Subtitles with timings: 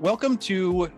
[0.00, 0.90] Welcome to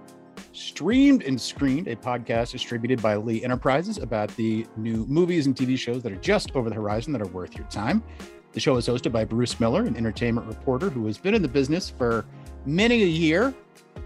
[0.53, 5.77] Streamed and Screened, a podcast distributed by Lee Enterprises about the new movies and TV
[5.77, 8.05] shows that are just over the horizon that are worth your time.
[8.53, 11.49] The show is hosted by Bruce Miller, an entertainment reporter who has been in the
[11.49, 12.25] business for
[12.65, 13.53] many a year.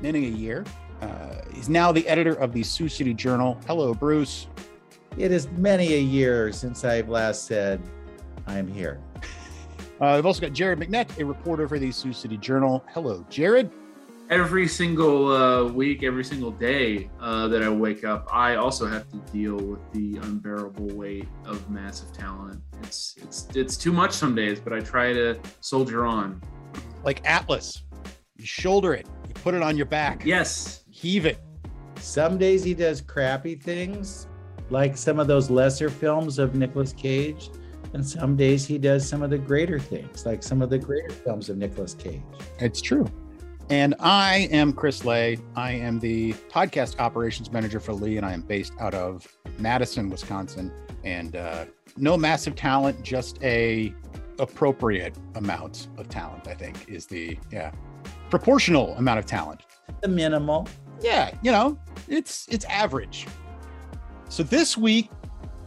[0.00, 0.64] Many a year.
[1.02, 3.60] Uh, he's now the editor of the Sioux City Journal.
[3.66, 4.46] Hello, Bruce.
[5.18, 7.82] It is many a year since I've last said
[8.46, 8.98] I'm here.
[10.00, 12.82] Uh, we've also got Jared McNett, a reporter for the Sioux City Journal.
[12.94, 13.70] Hello, Jared
[14.30, 19.08] every single uh, week, every single day uh, that I wake up, I also have
[19.10, 22.60] to deal with the unbearable weight of massive talent.
[22.82, 26.42] It's it's it's too much some days, but I try to soldier on.
[27.04, 27.84] Like Atlas,
[28.36, 30.24] you shoulder it, you put it on your back.
[30.24, 31.38] Yes, heave it.
[31.96, 34.26] Some days he does crappy things,
[34.70, 37.50] like some of those lesser films of Nicolas Cage.
[37.92, 41.08] And some days he does some of the greater things, like some of the greater
[41.08, 42.20] films of Nicolas Cage.
[42.58, 43.06] It's true.
[43.68, 45.38] And I am Chris Lay.
[45.56, 49.26] I am the podcast operations manager for Lee, and I am based out of
[49.58, 50.72] Madison, Wisconsin.
[51.02, 51.64] And uh,
[51.96, 53.92] no massive talent, just a
[54.38, 56.46] appropriate amount of talent.
[56.46, 57.72] I think is the yeah
[58.30, 59.62] proportional amount of talent.
[60.00, 60.68] The minimal.
[61.00, 63.26] Yeah, you know, it's it's average.
[64.28, 65.10] So this week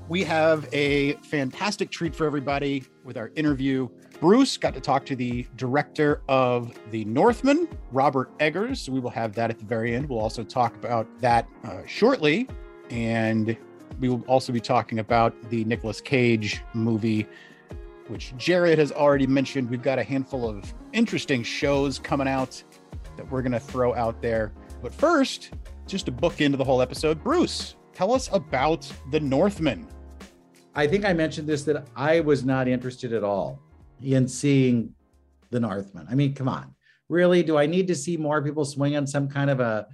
[0.08, 3.90] we have a fantastic treat for everybody with our interview.
[4.20, 8.82] Bruce got to talk to the director of The Northman, Robert Eggers.
[8.82, 10.10] So we will have that at the very end.
[10.10, 12.50] We'll also talk about that uh, shortly.
[12.90, 13.56] And
[14.00, 17.28] we will also be talking about the Nicolas Cage movie,
[18.08, 19.70] which Jared has already mentioned.
[19.70, 22.62] We've got a handful of interesting shows coming out
[23.16, 24.52] that we're going to throw out there.
[24.82, 25.52] But first,
[25.88, 29.88] just to book into the whole episode, Bruce, tell us about The Northman.
[30.76, 33.62] I think I mentioned this that I was not interested at all
[34.02, 34.94] in seeing
[35.50, 36.08] the Northman.
[36.10, 36.76] I mean, come on.
[37.08, 39.88] Really, do I need to see more people swinging some kind of a,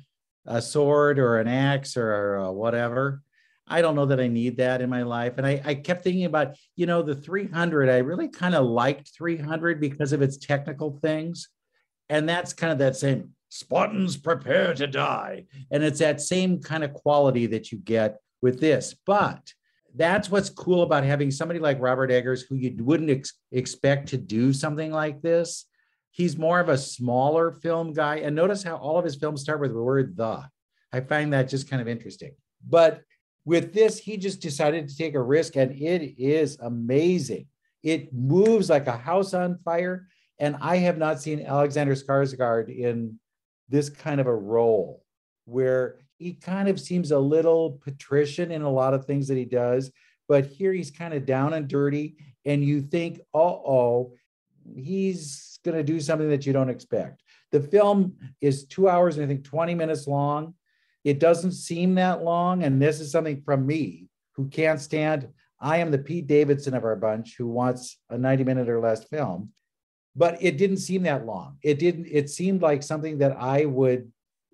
[0.45, 3.21] a sword or an axe or whatever?
[3.67, 5.37] I don't know that I need that in my life.
[5.37, 7.89] And I, I kept thinking about, you know, the 300.
[7.89, 11.49] I really kind of liked 300 because of its technical things.
[12.09, 15.45] And that's kind of that same Spartans prepare to die.
[15.71, 18.93] And it's that same kind of quality that you get with this.
[19.05, 19.53] But
[19.95, 24.17] that's what's cool about having somebody like Robert Eggers, who you wouldn't ex- expect to
[24.17, 25.65] do something like this.
[26.11, 28.17] He's more of a smaller film guy.
[28.17, 30.43] And notice how all of his films start with the word the.
[30.91, 32.31] I find that just kind of interesting.
[32.67, 33.01] But
[33.45, 37.47] with this, he just decided to take a risk, and it is amazing.
[37.83, 40.07] It moves like a house on fire.
[40.39, 43.19] And I have not seen Alexander Skarsgård in
[43.69, 45.03] this kind of a role
[45.45, 49.45] where he kind of seems a little patrician in a lot of things that he
[49.45, 49.91] does,
[50.27, 54.13] but here he's kind of down and dirty, and you think, uh oh,
[54.75, 57.23] he's going to do something that you don't expect.
[57.51, 60.53] The film is two hours and I think 20 minutes long.
[61.03, 62.63] It doesn't seem that long.
[62.63, 65.27] And this is something from me who can't stand.
[65.59, 69.03] I am the Pete Davidson of our bunch who wants a 90 minute or less
[69.05, 69.51] film.
[70.15, 71.57] But it didn't seem that long.
[71.61, 74.11] It didn't, it seemed like something that I would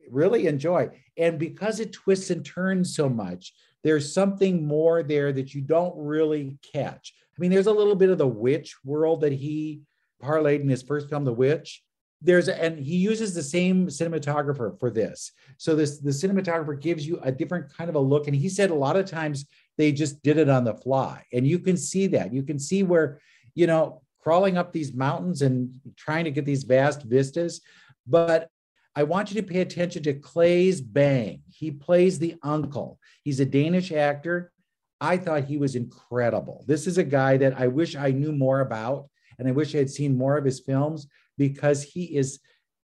[0.10, 0.90] really enjoy.
[1.18, 5.96] And because it twists and turns so much, there's something more there that you don't
[5.98, 7.14] really catch.
[7.36, 9.82] I mean, there's a little bit of the witch world that he
[10.22, 11.84] parlayed in his first film, The Witch.
[12.24, 15.32] There's and he uses the same cinematographer for this.
[15.58, 18.28] So this the cinematographer gives you a different kind of a look.
[18.28, 19.46] And he said a lot of times
[19.78, 21.26] they just did it on the fly.
[21.34, 22.32] And you can see that.
[22.32, 23.20] You can see where,
[23.56, 27.62] you know, crawling up these mountains and trying to get these vast vistas.
[28.06, 28.50] But
[28.96, 31.42] I want you to pay attention to Claes Bang.
[31.48, 33.00] He plays the uncle.
[33.24, 34.52] He's a Danish actor.
[35.00, 36.64] I thought he was incredible.
[36.68, 39.10] This is a guy that I wish I knew more about,
[39.40, 41.08] and I wish I had seen more of his films
[41.38, 42.40] because he is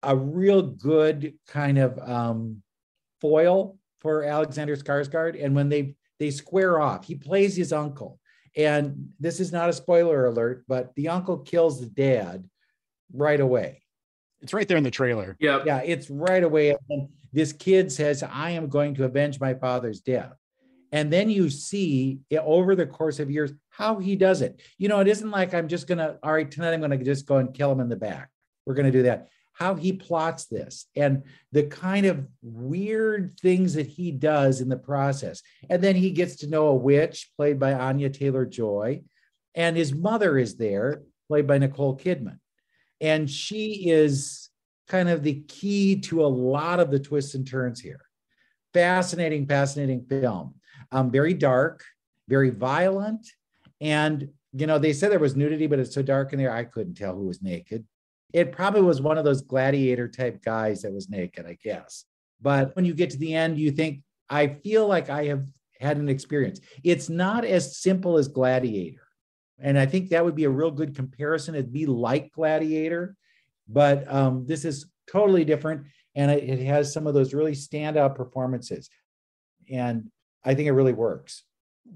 [0.03, 2.63] a real good kind of um,
[3.21, 5.43] foil for Alexander Skarsgård.
[5.43, 8.19] And when they they square off, he plays his uncle.
[8.57, 12.49] And this is not a spoiler alert, but the uncle kills the dad
[13.13, 13.83] right away.
[14.43, 15.37] It's right there in the trailer.
[15.41, 15.63] Yeah.
[15.65, 15.83] Yeah.
[15.85, 16.77] It's right away.
[16.91, 20.33] And this kid says, I am going to avenge my father's death.
[20.93, 24.63] And then you see over the course of years how he does it.
[24.79, 27.05] You know, it isn't like I'm just going to, all right, tonight I'm going to
[27.05, 28.31] just go and kill him in the back.
[28.65, 29.29] We're going to do that.
[29.53, 34.77] How he plots this and the kind of weird things that he does in the
[34.77, 35.43] process.
[35.69, 39.03] And then he gets to know a witch played by Anya Taylor Joy.
[39.55, 42.39] And his mother is there, played by Nicole Kidman.
[43.01, 44.51] And she is
[44.89, 48.01] kind of the key to a lot of the twists and turns here.
[48.73, 50.55] Fascinating, fascinating film.
[50.93, 51.85] Um, very dark,
[52.29, 53.27] very violent.
[53.81, 56.65] And, you know, they said there was nudity, but it's so dark in there, I
[56.65, 57.85] couldn't tell who was naked.
[58.33, 62.05] It probably was one of those gladiator type guys that was naked, I guess.
[62.41, 65.47] But when you get to the end, you think, I feel like I have
[65.81, 66.61] had an experience.
[66.85, 69.06] It's not as simple as Gladiator.
[69.59, 71.55] And I think that would be a real good comparison.
[71.55, 73.17] It'd be like Gladiator,
[73.69, 75.87] but um, this is totally different.
[76.15, 78.91] And it, it has some of those really standout performances.
[79.71, 80.11] And
[80.45, 81.45] I think it really works.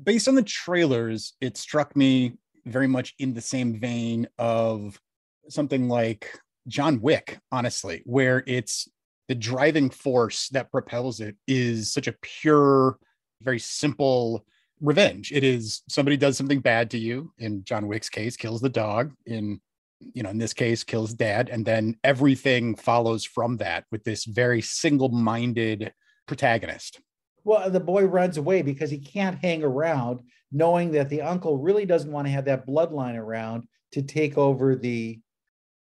[0.03, 2.35] Based on the trailers, it struck me
[2.67, 5.01] very much in the same vein of
[5.49, 8.89] something like John Wick, honestly, where it's
[9.29, 12.99] the driving force that propels it is such a pure,
[13.43, 14.45] very simple
[14.81, 15.32] revenge.
[15.32, 17.32] It is somebody does something bad to you.
[17.38, 19.12] In John Wick's case, kills the dog.
[19.27, 19.61] In
[20.00, 24.25] you know, in this case, kills dad, and then everything follows from that with this
[24.25, 25.93] very single-minded
[26.27, 27.00] protagonist.
[27.44, 31.85] Well, the boy runs away because he can't hang around, knowing that the uncle really
[31.85, 35.21] doesn't want to have that bloodline around to take over the.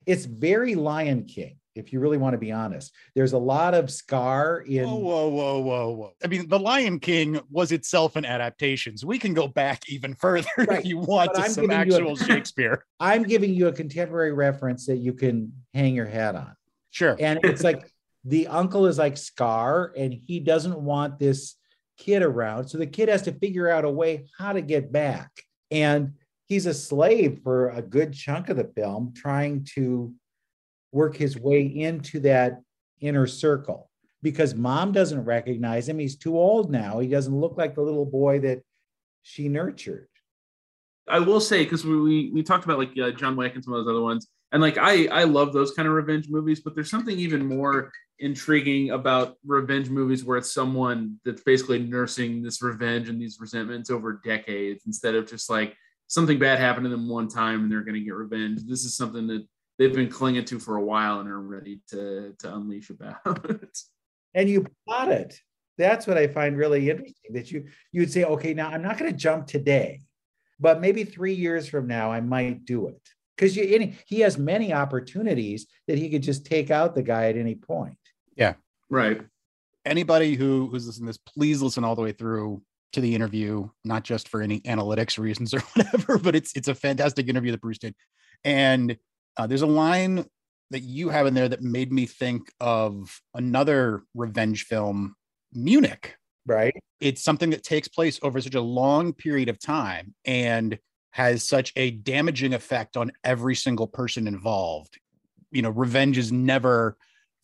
[0.06, 2.94] It's very Lion King if you really want to be honest.
[3.14, 4.84] There's a lot of scar in.
[4.84, 6.12] Whoa, whoa, whoa, whoa, whoa.
[6.22, 8.96] I mean, The Lion King was itself an adaptation.
[8.96, 10.80] So we can go back even further right.
[10.80, 12.84] if you want but to I'm some actual a, Shakespeare.
[13.00, 16.54] I'm giving you a contemporary reference that you can hang your hat on.
[16.90, 17.16] Sure.
[17.18, 17.90] And it's like
[18.24, 21.56] the uncle is like Scar and he doesn't want this
[21.98, 22.68] kid around.
[22.68, 25.30] So the kid has to figure out a way how to get back.
[25.70, 26.14] And
[26.46, 30.12] he's a slave for a good chunk of the film, trying to
[30.94, 32.62] work his way into that
[33.00, 33.90] inner circle
[34.22, 35.98] because mom doesn't recognize him.
[35.98, 37.00] He's too old now.
[37.00, 38.62] He doesn't look like the little boy that
[39.22, 40.08] she nurtured.
[41.06, 43.84] I will say because we we talked about like uh, John Wick and some of
[43.84, 46.90] those other ones, and like I I love those kind of revenge movies, but there's
[46.90, 53.08] something even more intriguing about revenge movies where it's someone that's basically nursing this revenge
[53.08, 55.76] and these resentments over decades instead of just like
[56.06, 58.62] something bad happened to them one time and they're going to get revenge.
[58.64, 59.44] This is something that
[59.78, 63.16] they've been clinging to for a while and are ready to to unleash about.
[64.34, 65.38] and you plot it.
[65.76, 67.32] That's what I find really interesting.
[67.32, 70.00] That you you would say, okay, now I'm not going to jump today,
[70.60, 73.00] but maybe three years from now I might do it
[73.36, 77.36] because you he has many opportunities that he could just take out the guy at
[77.36, 77.98] any point.
[78.36, 78.54] Yeah,
[78.88, 79.22] right.
[79.84, 82.62] Anybody who who's listening to this, please listen all the way through
[82.92, 86.74] to the interview, not just for any analytics reasons or whatever, but it's it's a
[86.74, 87.94] fantastic interview that Bruce did.
[88.44, 88.96] And
[89.36, 90.24] uh, there's a line
[90.70, 95.14] that you have in there that made me think of another revenge film,
[95.52, 96.16] Munich.
[96.46, 96.74] Right.
[97.00, 100.78] It's something that takes place over such a long period of time and
[101.12, 104.98] has such a damaging effect on every single person involved.
[105.52, 106.96] You know, revenge is never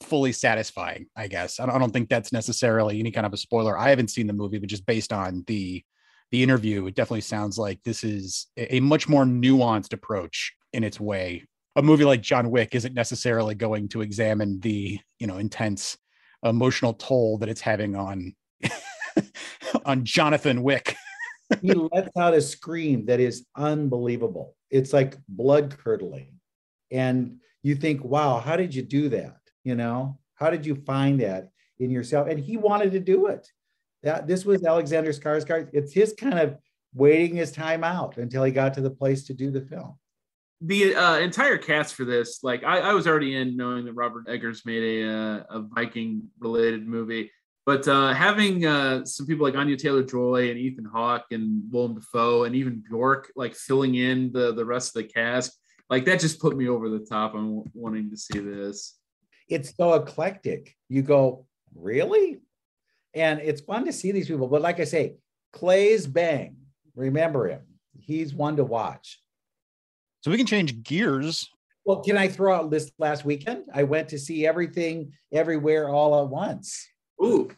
[0.03, 1.61] fully satisfying, I guess.
[1.61, 3.79] I don't, I don't think that's necessarily any kind of a spoiler.
[3.79, 5.85] I haven't seen the movie, but just based on the
[6.33, 10.85] the interview, it definitely sounds like this is a, a much more nuanced approach in
[10.85, 11.45] its way
[11.77, 15.97] a movie like John Wick isn't necessarily going to examine the you know intense
[16.45, 18.35] emotional toll that it's having on
[19.85, 20.97] on Jonathan Wick.
[21.63, 24.57] he lets out a scream that is unbelievable.
[24.71, 26.39] It's like blood curdling.
[26.91, 29.39] And you think, wow, how did you do that?
[29.65, 32.29] You know, how did you find that in yourself?
[32.29, 33.49] And he wanted to do it.
[34.03, 35.69] That this was Alexander Skarsgård.
[35.73, 36.57] It's his kind of
[36.95, 40.00] waiting his time out until he got to the place to do the film
[40.61, 44.29] the uh, entire cast for this, like I, I, was already in knowing that Robert
[44.29, 47.31] Eggers made a, uh, a Viking related movie,
[47.65, 51.95] but uh, having uh, some people like Anya Taylor Joy and Ethan Hawke and Willem
[51.95, 55.59] Dafoe and even Bjork like filling in the the rest of the cast,
[55.89, 58.99] like that just put me over the top on wanting to see this.
[59.49, 60.77] It's so eclectic.
[60.91, 62.41] You go really,
[63.15, 64.47] and it's fun to see these people.
[64.47, 65.17] But like I say,
[65.55, 66.57] Claes Bang,
[66.95, 67.63] remember him.
[67.99, 69.21] He's one to watch
[70.21, 71.49] so we can change gears.
[71.85, 73.65] Well, can I throw out this last weekend?
[73.73, 76.87] I went to see everything everywhere all at once.
[77.23, 77.51] Ooh.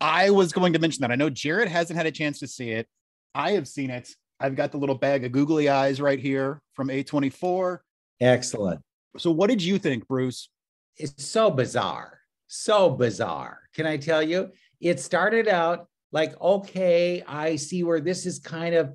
[0.00, 1.10] I was going to mention that.
[1.10, 2.86] I know Jared hasn't had a chance to see it.
[3.34, 4.08] I have seen it.
[4.38, 7.78] I've got the little bag of googly eyes right here from A24.
[8.20, 8.80] Excellent.
[9.16, 10.50] So, what did you think, Bruce?
[10.96, 12.20] It's so bizarre.
[12.46, 13.60] So bizarre.
[13.74, 14.50] Can I tell you?
[14.80, 18.94] It started out like, okay, I see where this is kind of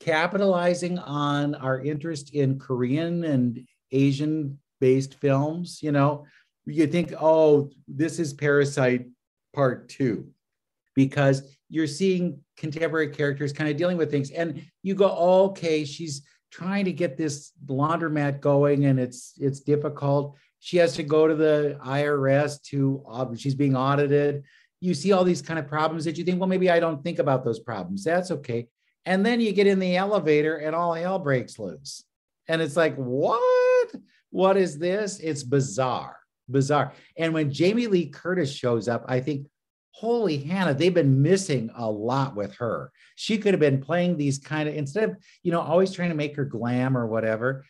[0.00, 6.26] capitalizing on our interest in Korean and Asian based films, you know,
[6.66, 9.06] you think, oh, this is Parasite
[9.54, 10.28] part two,
[10.94, 14.30] because you're seeing contemporary characters kind of dealing with things.
[14.30, 19.60] And you go, oh, okay, she's trying to get this laundromat going and it's it's
[19.60, 20.36] difficult.
[20.60, 24.44] She has to go to the IRS to she's being audited.
[24.80, 27.18] You see all these kind of problems that you think, well, maybe I don't think
[27.18, 28.04] about those problems.
[28.04, 28.68] That's okay.
[29.06, 32.04] And then you get in the elevator and all hell breaks loose.
[32.48, 33.58] And it's like, what?
[34.30, 35.18] what is this?
[35.20, 36.92] It's bizarre, bizarre.
[37.16, 39.46] And when Jamie Lee Curtis shows up, I think,
[39.90, 42.92] holy Hannah, they've been missing a lot with her.
[43.16, 46.14] She could have been playing these kind of, instead of, you know, always trying to
[46.14, 47.64] make her glam or whatever,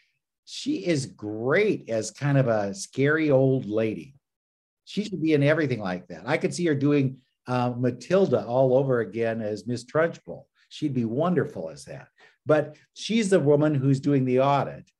[0.45, 4.15] she is great as kind of a scary old lady.
[4.85, 6.23] She should be in everything like that.
[6.27, 10.45] I could see her doing uh, Matilda all over again as Miss Trunchbull.
[10.69, 12.09] She'd be wonderful as that.
[12.47, 14.91] But she's the woman who's doing the audit.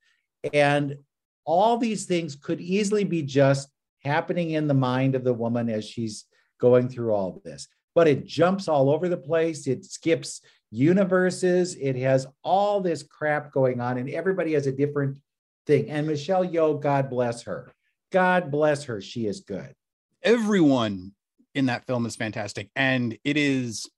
[0.53, 0.97] And
[1.45, 3.69] all these things could easily be just
[4.03, 6.25] happening in the mind of the woman as she's
[6.59, 7.67] going through all this.
[7.95, 9.67] But it jumps all over the place.
[9.67, 11.75] It skips universes.
[11.75, 15.17] It has all this crap going on, and everybody has a different
[15.65, 15.89] thing.
[15.89, 17.71] And Michelle Yeoh, God bless her.
[18.11, 19.01] God bless her.
[19.01, 19.73] She is good.
[20.21, 21.13] Everyone
[21.55, 22.69] in that film is fantastic.
[22.75, 23.89] And it is,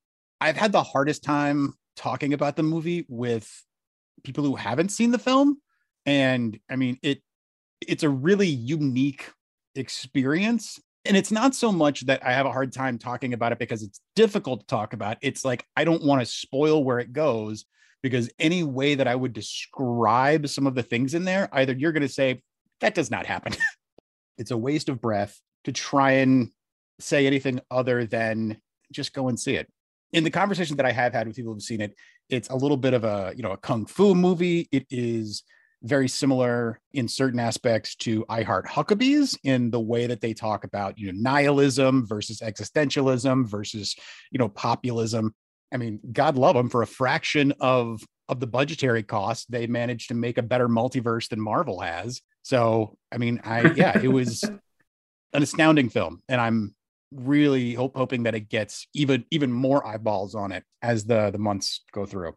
[0.42, 3.64] I've had the hardest time talking about the movie with
[4.24, 5.62] people who haven't seen the film.
[6.06, 7.22] And I mean, it
[7.88, 9.32] it's a really unique
[9.76, 10.80] experience.
[11.06, 13.82] And it's not so much that I have a hard time talking about it because
[13.82, 15.18] it's difficult to talk about.
[15.22, 17.66] It's like I don't want to spoil where it goes
[18.02, 21.92] because any way that I would describe some of the things in there, either you're
[21.92, 22.42] going to say,
[22.82, 23.54] that does not happen.
[24.40, 26.50] it's a waste of breath to try and
[27.00, 28.58] say anything other than
[28.92, 29.68] just go and see it.
[30.14, 31.96] In the conversation that I have had with people who've seen it,
[32.30, 34.68] it's a little bit of a, you know, a kung fu movie.
[34.72, 35.44] It is
[35.84, 40.64] very similar in certain aspects to I Heart Huckabees in the way that they talk
[40.64, 43.96] about, you know, nihilism versus existentialism versus,
[44.32, 45.34] you know, populism.
[45.74, 48.02] I mean, God love them for a fraction of
[48.32, 52.22] of the budgetary cost, they managed to make a better multiverse than Marvel has.
[52.44, 54.44] So, I mean, I yeah, it was
[55.34, 56.74] an astounding film, and I'm
[57.12, 61.38] really hope, hoping that it gets even even more eyeballs on it as the the
[61.38, 62.36] months go through.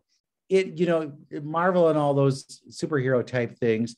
[0.49, 1.13] It you know
[1.43, 3.97] Marvel and all those superhero type things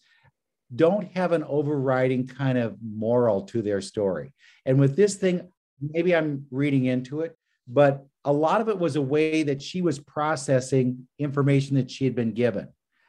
[0.74, 4.32] don't have an overriding kind of moral to their story.
[4.64, 5.48] And with this thing,
[5.80, 7.36] maybe I'm reading into it,
[7.68, 12.04] but a lot of it was a way that she was processing information that she
[12.04, 12.68] had been given.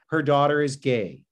[0.10, 1.24] Her daughter is gay.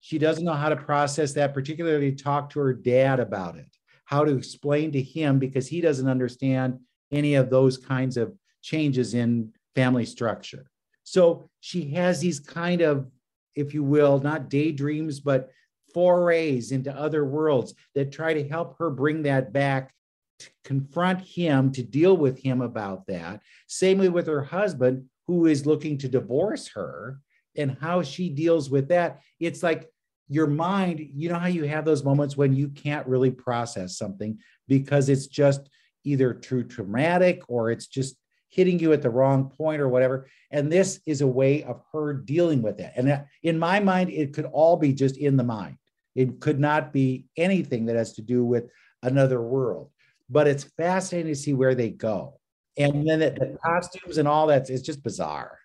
[0.00, 3.77] She doesn't know how to process that, particularly talk to her dad about it
[4.08, 6.78] how to explain to him because he doesn't understand
[7.12, 10.70] any of those kinds of changes in family structure.
[11.04, 13.06] So she has these kind of,
[13.54, 15.50] if you will, not daydreams, but
[15.92, 19.92] forays into other worlds that try to help her bring that back
[20.38, 23.42] to confront him, to deal with him about that.
[23.66, 27.20] Same with her husband, who is looking to divorce her
[27.56, 29.20] and how she deals with that.
[29.38, 29.90] It's like
[30.28, 34.38] your mind, you know how you have those moments when you can't really process something
[34.66, 35.68] because it's just
[36.04, 38.16] either too traumatic or it's just
[38.50, 40.28] hitting you at the wrong point or whatever.
[40.50, 42.94] And this is a way of her dealing with that.
[42.96, 45.76] And in my mind, it could all be just in the mind.
[46.14, 48.70] It could not be anything that has to do with
[49.02, 49.90] another world.
[50.30, 52.40] But it's fascinating to see where they go.
[52.76, 55.58] And then the, the costumes and all that is just bizarre.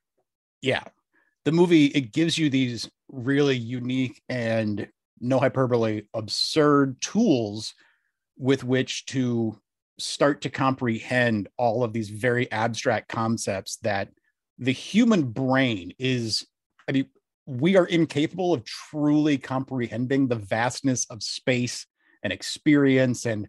[0.61, 0.83] Yeah.
[1.45, 4.87] The movie, it gives you these really unique and
[5.19, 7.73] no hyperbole absurd tools
[8.37, 9.59] with which to
[9.99, 14.09] start to comprehend all of these very abstract concepts that
[14.57, 16.47] the human brain is
[16.89, 17.05] i mean
[17.45, 21.85] we are incapable of truly comprehending the vastness of space
[22.23, 23.47] and experience and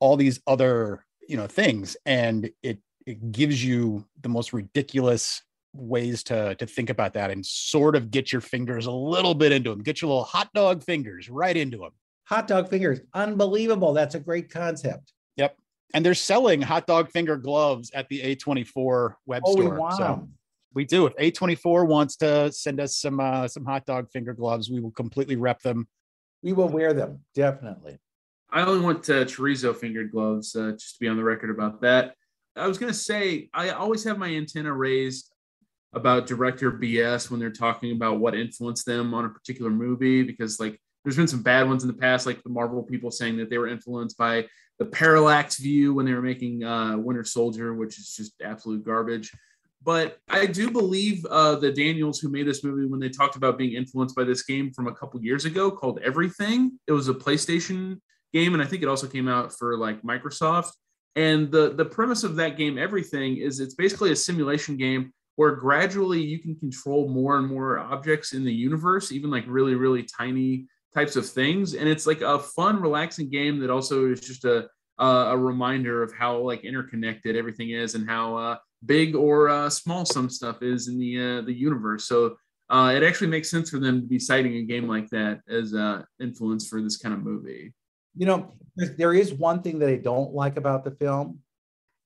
[0.00, 1.96] all these other you know things.
[2.06, 5.42] And it it gives you the most ridiculous
[5.74, 9.52] ways to to think about that and sort of get your fingers a little bit
[9.52, 9.82] into them.
[9.82, 11.90] Get your little hot dog fingers right into them.
[12.24, 13.92] Hot dog fingers, unbelievable.
[13.92, 15.12] That's a great concept.
[15.36, 15.56] Yep.
[15.94, 19.74] And they're selling hot dog finger gloves at the A24 web oh, store.
[19.74, 20.28] We so
[20.74, 21.06] we do.
[21.06, 24.90] If A24 wants to send us some uh, some hot dog finger gloves, we will
[24.92, 25.88] completely rep them.
[26.42, 27.98] We will wear them definitely.
[28.50, 31.80] I only want uh, chorizo fingered gloves, uh, just to be on the record about
[31.80, 32.14] that.
[32.54, 35.31] I was gonna say I always have my antenna raised
[35.92, 40.58] about director BS when they're talking about what influenced them on a particular movie because
[40.58, 43.50] like there's been some bad ones in the past, like the Marvel people saying that
[43.50, 44.46] they were influenced by
[44.78, 49.32] the parallax view when they were making uh, Winter Soldier, which is just absolute garbage.
[49.84, 53.58] But I do believe uh, the Daniels who made this movie when they talked about
[53.58, 56.78] being influenced by this game from a couple years ago called Everything.
[56.86, 58.00] It was a PlayStation
[58.32, 60.70] game, and I think it also came out for like Microsoft.
[61.16, 65.56] And the the premise of that game, Everything, is it's basically a simulation game where
[65.56, 70.02] gradually you can control more and more objects in the universe, even like really, really
[70.02, 71.74] tiny types of things.
[71.74, 76.12] And it's like a fun, relaxing game that also is just a a reminder of
[76.12, 80.88] how like interconnected everything is and how uh, big or uh, small some stuff is
[80.88, 82.04] in the uh, the universe.
[82.04, 82.36] So
[82.70, 85.74] uh, it actually makes sense for them to be citing a game like that as
[85.74, 87.72] uh, influence for this kind of movie.
[88.16, 91.40] You know, there is one thing that I don't like about the film.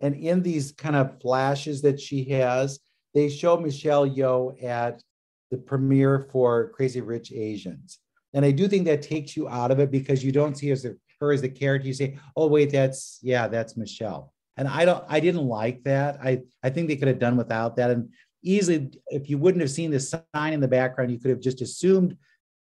[0.01, 2.81] And in these kind of flashes that she has,
[3.17, 5.03] they show Michelle Yeoh at
[5.51, 7.99] the premiere for Crazy Rich Asians.
[8.35, 10.75] And I do think that takes you out of it because you don't see her
[10.75, 11.89] as, a, her as the character.
[11.89, 14.35] You say, oh, wait, that's, yeah, that's Michelle.
[14.59, 16.19] And I don't, I didn't like that.
[16.23, 17.91] I, I think they could have done without that.
[17.91, 18.11] And
[18.43, 21.63] easily, if you wouldn't have seen the sign in the background, you could have just
[21.63, 22.19] assumed,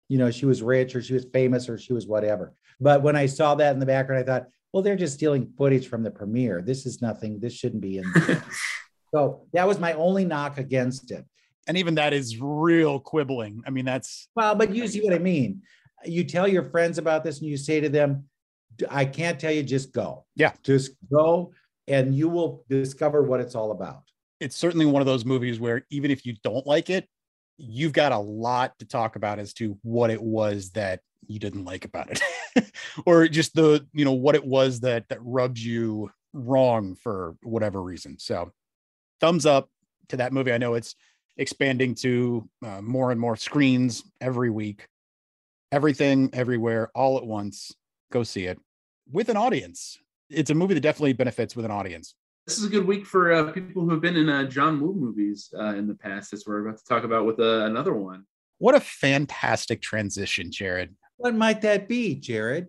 [0.09, 2.55] you know, she was rich or she was famous or she was whatever.
[2.81, 5.89] But when I saw that in the background, I thought, well, they're just stealing footage
[5.89, 6.63] from the premiere.
[6.63, 7.39] This is nothing.
[7.39, 8.05] This shouldn't be in.
[9.15, 11.25] so that was my only knock against it.
[11.67, 13.63] And even that is real quibbling.
[13.67, 15.63] I mean, that's well, but you see what I mean.
[16.05, 18.25] You tell your friends about this and you say to them,
[18.89, 20.25] I can't tell you, just go.
[20.35, 20.53] Yeah.
[20.63, 21.53] Just go
[21.87, 24.03] and you will discover what it's all about.
[24.41, 27.09] It's certainly one of those movies where even if you don't like it,
[27.59, 31.65] you've got a lot to talk about as to what it was that you didn't
[31.65, 32.73] like about it
[33.07, 37.83] or just the you know what it was that that rubs you wrong for whatever
[37.83, 38.53] reason so
[39.21, 39.69] thumbs up
[40.09, 40.95] to that movie i know it's
[41.37, 44.87] expanding to uh, more and more screens every week
[45.71, 47.75] everything everywhere all at once
[48.11, 48.59] go see it
[49.11, 49.99] with an audience
[50.31, 52.15] it's a movie that definitely benefits with an audience
[52.49, 54.95] this is a good week for uh, people who have been in uh, John Woo
[54.95, 56.33] movies uh, in the past.
[56.33, 58.25] as we're about to talk about with uh, another one.
[58.57, 60.95] What a fantastic transition, Jared.
[61.19, 62.69] What might that be, Jared?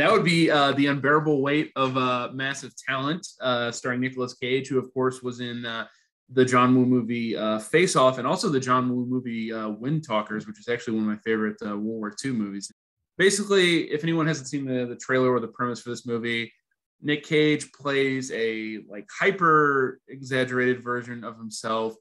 [0.00, 3.26] That would be uh, the unbearable weight of uh, massive talent,
[3.70, 8.26] starring Nicolas Cage, who of course was in the John Woo movie Face Off, and
[8.26, 11.82] also the John Woo movie Wind Talkers, which is actually one of my favorite World
[11.82, 12.72] War II movies.
[13.18, 16.50] Basically, if anyone hasn't seen the, the trailer or the premise for this movie,
[17.02, 21.94] Nick Cage plays a like hyper exaggerated version of himself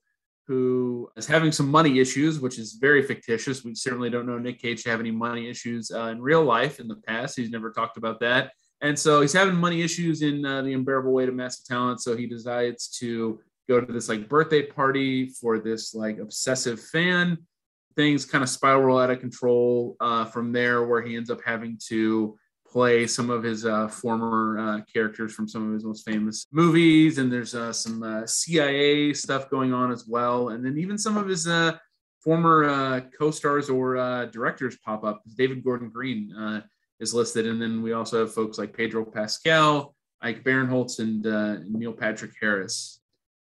[0.49, 3.63] who is having some money issues, which is very fictitious.
[3.63, 6.79] We certainly don't know Nick Cage to have any money issues uh, in real life
[6.79, 7.37] in the past.
[7.37, 8.53] He's never talked about that.
[8.81, 12.01] And so he's having money issues in uh, the unbearable weight of massive talent.
[12.01, 17.37] So he decides to go to this like birthday party for this like obsessive fan.
[17.95, 21.77] Things kind of spiral out of control uh, from there, where he ends up having
[21.89, 26.45] to play some of his uh, former uh, characters from some of his most famous
[26.51, 30.97] movies, and there's uh, some uh, CIA stuff going on as well, and then even
[30.97, 31.77] some of his uh,
[32.23, 33.95] former uh, co-stars or
[34.31, 35.21] directors pop up.
[35.35, 36.63] David Gordon Green
[36.99, 41.23] is listed, and then we also have folks like Pedro Pascal, Ike Barinholtz, and
[41.73, 42.99] Neil Patrick Harris.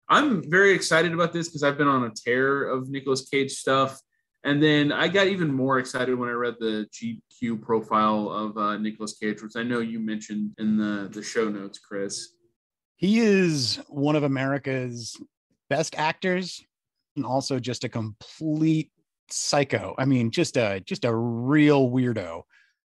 [0.09, 3.99] I'm very excited about this because I've been on a tear of Nicolas Cage stuff.
[4.43, 8.77] And then I got even more excited when I read the GQ profile of uh,
[8.77, 12.29] Nicolas Cage, which I know you mentioned in the, the show notes, Chris.
[12.95, 15.19] He is one of America's
[15.69, 16.63] best actors
[17.15, 18.91] and also just a complete
[19.29, 19.93] psycho.
[19.97, 22.43] I mean, just a just a real weirdo.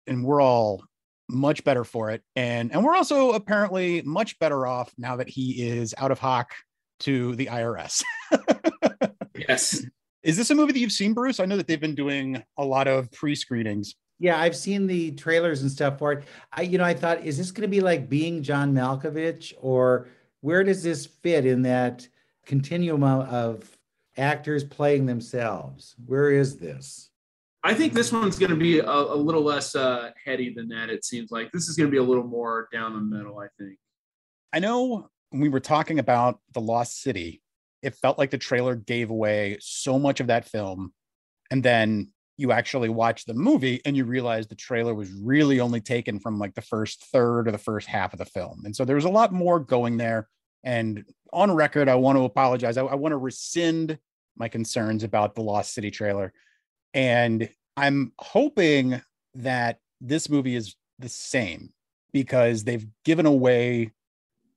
[0.06, 0.82] And we're all
[1.28, 2.22] much better for it.
[2.36, 6.52] And and we're also apparently much better off now that he is out of hock
[7.00, 8.02] to the IRS.
[9.48, 9.84] yes.
[10.24, 11.38] Is this a movie that you've seen, Bruce?
[11.38, 13.94] I know that they've been doing a lot of pre-screenings.
[14.18, 16.24] Yeah, I've seen the trailers and stuff for it.
[16.50, 20.08] I, you know, I thought, is this going to be like being John Malkovich, or
[20.40, 22.08] where does this fit in that
[22.46, 23.68] continuum of
[24.16, 25.94] actors playing themselves?
[26.06, 27.10] Where is this?
[27.62, 30.88] I think this one's going to be a, a little less uh, heady than that.
[30.88, 33.38] It seems like this is going to be a little more down the middle.
[33.38, 33.78] I think.
[34.54, 37.42] I know when we were talking about the Lost City,
[37.84, 40.92] it felt like the trailer gave away so much of that film.
[41.50, 45.80] And then you actually watch the movie and you realize the trailer was really only
[45.80, 48.62] taken from like the first third or the first half of the film.
[48.64, 50.28] And so there was a lot more going there.
[50.64, 52.78] And on record, I want to apologize.
[52.78, 53.98] I, I want to rescind
[54.36, 56.32] my concerns about the Lost City trailer.
[56.94, 59.00] And I'm hoping
[59.34, 61.70] that this movie is the same
[62.12, 63.92] because they've given away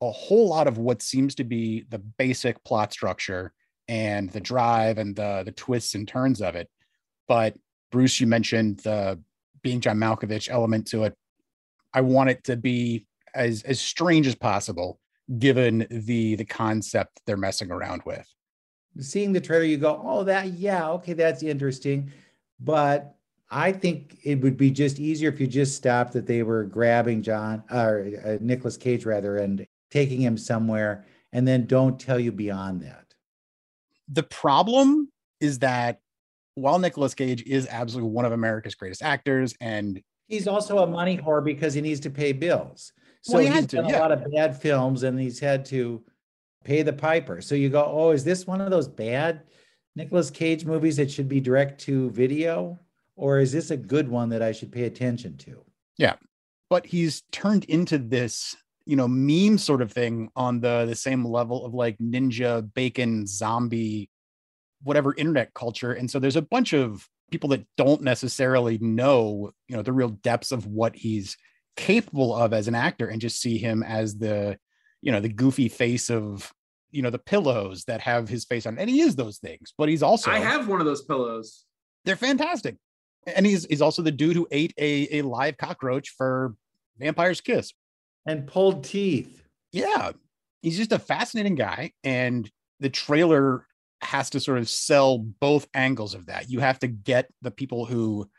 [0.02, 3.54] a whole lot of what seems to be the basic plot structure
[3.88, 6.70] and the drive and the the twists and turns of it.
[7.28, 7.56] But
[7.92, 9.20] Bruce, you mentioned the
[9.62, 11.16] being John Malkovich element to it.
[11.94, 15.00] I want it to be as as strange as possible,
[15.40, 18.28] given the the concept they're messing around with.
[19.00, 22.12] Seeing the trailer, you go, "Oh, that yeah, okay, that's interesting,"
[22.60, 23.16] but
[23.50, 27.22] I think it would be just easier if you just stopped that they were grabbing
[27.22, 32.32] John or uh, Nicolas Cage rather and taking him somewhere, and then don't tell you
[32.32, 33.06] beyond that.
[34.10, 36.00] The problem is that
[36.56, 41.18] while Nicolas Cage is absolutely one of America's greatest actors, and he's also a money
[41.18, 42.92] whore because he needs to pay bills.
[43.22, 44.00] So well, he he's done yeah.
[44.00, 46.04] a lot of bad films, and he's had to
[46.64, 47.42] pay the piper.
[47.42, 49.44] So you go, oh, is this one of those bad
[49.96, 52.80] Nicolas Cage movies that should be direct to video,
[53.16, 55.64] or is this a good one that I should pay attention to?
[55.98, 56.16] Yeah,
[56.70, 58.56] but he's turned into this,
[58.88, 63.28] you know, meme sort of thing on the the same level of like ninja, bacon,
[63.28, 64.10] zombie,
[64.82, 69.76] whatever internet culture, and so there's a bunch of people that don't necessarily know, you
[69.76, 71.36] know, the real depths of what he's
[71.76, 74.58] capable of as an actor, and just see him as the,
[75.02, 76.52] you know, the goofy face of
[76.90, 79.90] you know the pillows that have his face on and he is those things but
[79.90, 81.66] he's also I have one of those pillows.
[82.06, 82.78] they're fantastic
[83.28, 86.56] and he's he's also the dude who ate a, a live cockroach for
[86.98, 87.74] vampire's kiss
[88.28, 89.44] And pulled teeth.
[89.72, 90.12] yeah
[90.62, 93.66] he's just a fascinating guy and the trailer
[94.02, 96.50] has to sort of sell both angles of that.
[96.50, 98.30] You have to get the people who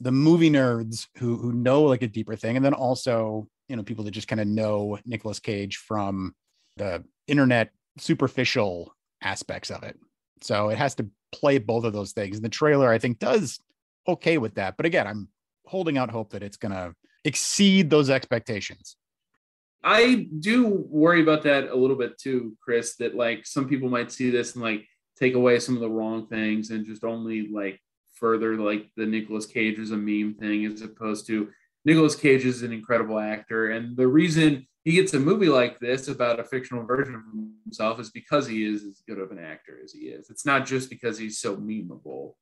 [0.00, 3.82] the movie nerds who who know like a deeper thing and then also you know
[3.82, 6.34] people that just kind of know Nicolas Cage from
[6.76, 9.98] the internet superficial aspects of it.
[10.42, 13.60] So it has to play both of those things and the trailer i think does
[14.06, 14.76] okay with that.
[14.76, 15.28] But again i'm
[15.66, 16.94] holding out hope that it's going to
[17.24, 18.96] exceed those expectations
[19.86, 24.10] I do worry about that a little bit too, Chris, that like some people might
[24.10, 24.84] see this and like
[25.16, 27.80] take away some of the wrong things and just only like
[28.16, 31.50] further like the Nicolas Cage is a meme thing as opposed to
[31.84, 33.70] Nicolas Cage is an incredible actor.
[33.70, 37.22] And the reason he gets a movie like this about a fictional version of
[37.64, 40.30] himself is because he is as good of an actor as he is.
[40.30, 42.32] It's not just because he's so memeable.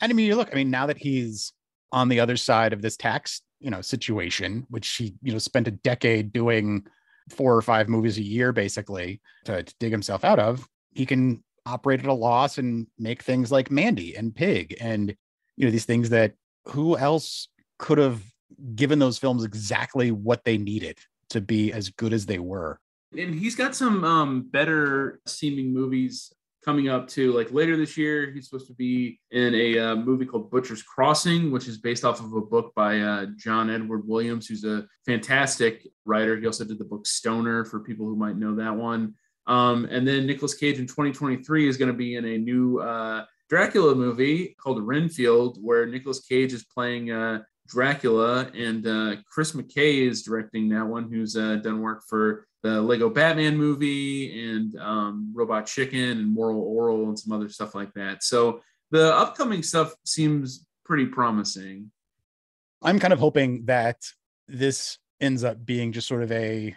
[0.00, 1.54] And I mean, you look, I mean, now that he's
[1.90, 5.66] on the other side of this tax, you know, situation, which he, you know, spent
[5.66, 6.86] a decade doing
[7.30, 11.42] four or five movies a year basically to, to dig himself out of, he can
[11.64, 15.16] operate at a loss and make things like Mandy and Pig and,
[15.56, 16.34] you know, these things that
[16.66, 17.48] who else
[17.78, 18.22] could have
[18.74, 20.98] given those films exactly what they needed
[21.30, 22.78] to be as good as they were.
[23.18, 26.30] and he's got some um, better seeming movies
[26.64, 27.32] coming up too.
[27.32, 31.50] Like later this year, he's supposed to be in a uh, movie called Butcher's Crossing,
[31.50, 35.86] which is based off of a book by uh, John Edward Williams, who's a fantastic
[36.04, 36.36] writer.
[36.36, 39.14] He also did the book Stoner for people who might know that one.
[39.46, 43.24] Um, and then Nicolas Cage in 2023 is going to be in a new uh,
[43.50, 50.08] Dracula movie called Renfield, where Nicolas Cage is playing uh, Dracula, and uh, Chris McKay
[50.08, 55.30] is directing that one, who's uh, done work for the Lego Batman movie and um,
[55.34, 58.24] Robot Chicken and Moral Orel and some other stuff like that.
[58.24, 61.90] So the upcoming stuff seems pretty promising.
[62.80, 63.98] I'm kind of hoping that
[64.48, 66.74] this ends up being just sort of a,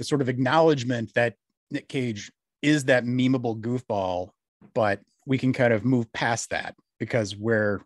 [0.00, 1.36] a sort of acknowledgement that
[1.70, 4.30] Nick Cage is that memeable goofball,
[4.74, 7.80] but we can kind of move past that because we're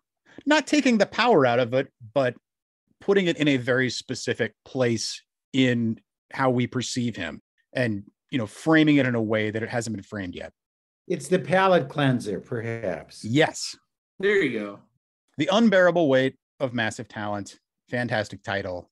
[0.46, 2.34] not taking the power out of it, but
[3.02, 6.00] putting it in a very specific place in
[6.32, 9.96] how we perceive him and you know framing it in a way that it hasn't
[9.96, 10.52] been framed yet.
[11.06, 13.24] It's the palate cleanser, perhaps.
[13.24, 13.74] Yes.
[14.18, 14.80] There you go.
[15.38, 17.58] The unbearable weight of massive talent.
[17.88, 18.90] Fantastic title.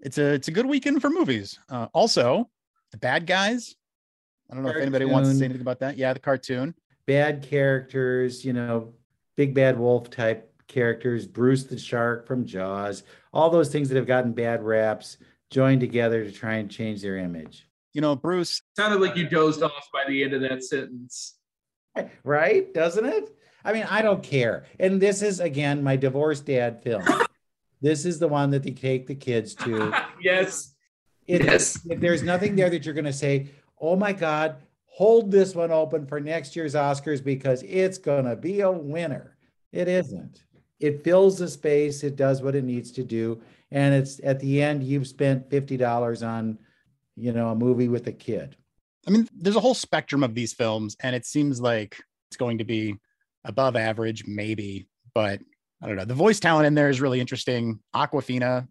[0.00, 1.58] It's a it's a good weekend for movies.
[1.70, 2.50] Uh, also,
[2.92, 3.74] the bad guys.
[4.50, 5.96] I don't know if anybody wants to say anything about that.
[5.96, 6.74] Yeah, the cartoon.
[7.06, 8.92] Bad characters, you know,
[9.36, 14.06] big bad wolf type characters, Bruce the shark from Jaws, all those things that have
[14.06, 15.18] gotten bad raps
[15.50, 17.66] joined together to try and change their image.
[17.92, 18.60] You know, Bruce.
[18.76, 21.34] Sounded like you dozed off by the end of that sentence.
[22.24, 22.72] Right?
[22.74, 23.34] Doesn't it?
[23.64, 24.64] I mean, I don't care.
[24.78, 27.02] And this is again my divorced dad film.
[27.80, 29.92] this is the one that they take the kids to.
[30.22, 30.74] yes.
[31.26, 31.80] It, Yes.
[31.90, 33.48] if there's nothing there that you're going to say,
[33.80, 38.36] oh my God, hold this one open for next year's Oscars because it's going to
[38.36, 39.36] be a winner.
[39.72, 40.44] It isn't.
[40.80, 43.40] It fills the space, it does what it needs to do.
[43.70, 46.58] And it's at the end, you've spent $50 on,
[47.16, 48.56] you know, a movie with a kid.
[49.06, 52.58] I mean, there's a whole spectrum of these films, and it seems like it's going
[52.58, 52.96] to be
[53.44, 55.40] above average, maybe, but
[55.82, 56.04] I don't know.
[56.04, 57.78] The voice talent in there is really interesting.
[57.94, 58.66] Awkwafina,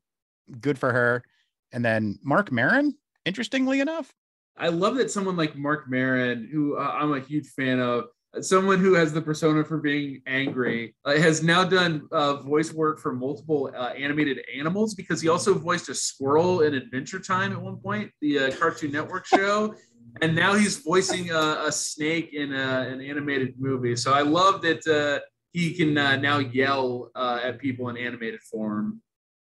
[0.59, 1.23] good for her.
[1.71, 4.13] And then Marc Maron, interestingly enough,
[4.57, 8.05] I love that someone like Marc Maron, who uh, I'm a huge fan of,
[8.41, 12.99] someone who has the persona for being angry, uh, has now done uh, voice work
[12.99, 17.61] for multiple uh, animated animals because he also voiced a squirrel in Adventure Time at
[17.61, 19.73] one point, the uh, Cartoon Network show.
[20.21, 23.95] And now he's voicing a, a snake in a, an animated movie.
[23.95, 25.19] So I love that uh,
[25.51, 29.01] he can uh, now yell uh, at people in animated form.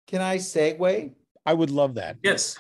[0.08, 1.14] Can I segue?
[1.46, 2.18] I would love that.
[2.24, 2.58] Yes.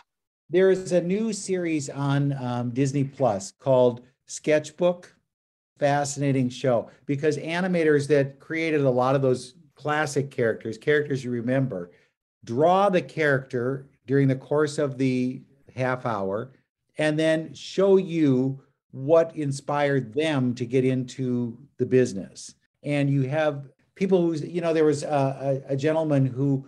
[0.50, 5.14] There is a new series on um, Disney Plus called Sketchbook.
[5.80, 11.92] Fascinating show because animators that created a lot of those classic characters, characters you remember,
[12.44, 15.42] draw the character during the course of the
[15.76, 16.52] half hour
[16.98, 18.62] and then show you
[18.92, 22.56] what inspired them to get into the business.
[22.84, 26.68] And you have people who's, you know, there was a, a, a gentleman who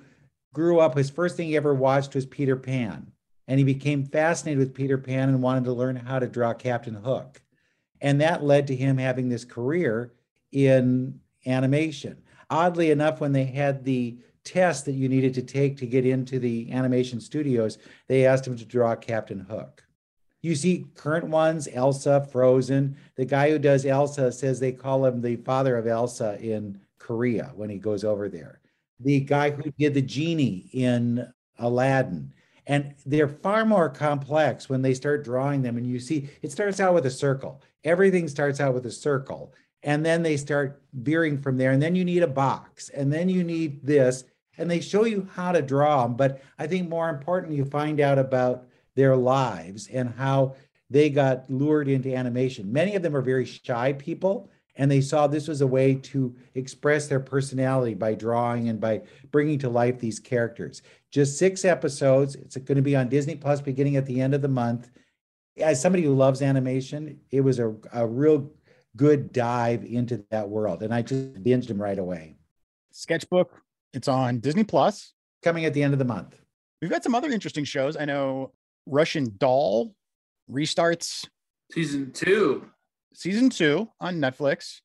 [0.53, 3.11] grew up, his first thing he ever watched was Peter Pan.
[3.47, 6.93] And he became fascinated with Peter Pan and wanted to learn how to draw Captain
[6.93, 7.41] Hook.
[8.01, 10.13] And that led to him having this career
[10.51, 12.21] in animation.
[12.49, 16.39] Oddly enough, when they had the test that you needed to take to get into
[16.39, 19.83] the animation studios, they asked him to draw Captain Hook.
[20.41, 22.97] You see current ones, Elsa, Frozen.
[23.15, 27.51] The guy who does Elsa says they call him the father of Elsa in Korea
[27.55, 28.59] when he goes over there.
[28.99, 32.33] The guy who did the genie in Aladdin.
[32.67, 35.77] And they're far more complex when they start drawing them.
[35.77, 37.61] And you see, it starts out with a circle.
[37.83, 39.53] Everything starts out with a circle.
[39.83, 41.71] And then they start veering from there.
[41.71, 42.89] And then you need a box.
[42.89, 44.23] And then you need this.
[44.57, 46.15] And they show you how to draw them.
[46.15, 48.65] But I think more important, you find out about
[48.95, 50.55] their lives and how
[50.89, 52.71] they got lured into animation.
[52.71, 56.35] Many of them are very shy people, and they saw this was a way to
[56.53, 60.81] express their personality by drawing and by bringing to life these characters.
[61.09, 62.35] Just six episodes.
[62.35, 64.89] It's going to be on Disney Plus beginning at the end of the month.
[65.61, 68.51] As somebody who loves animation, it was a, a real
[68.95, 72.35] good dive into that world, and I just binged them right away.
[72.91, 73.61] Sketchbook,
[73.93, 75.13] it's on Disney Plus.
[75.43, 76.39] Coming at the end of the month.
[76.81, 77.97] We've got some other interesting shows.
[77.97, 78.51] I know
[78.85, 79.93] Russian Doll
[80.51, 81.27] restarts
[81.71, 82.69] season two.
[83.13, 84.81] Season two on Netflix.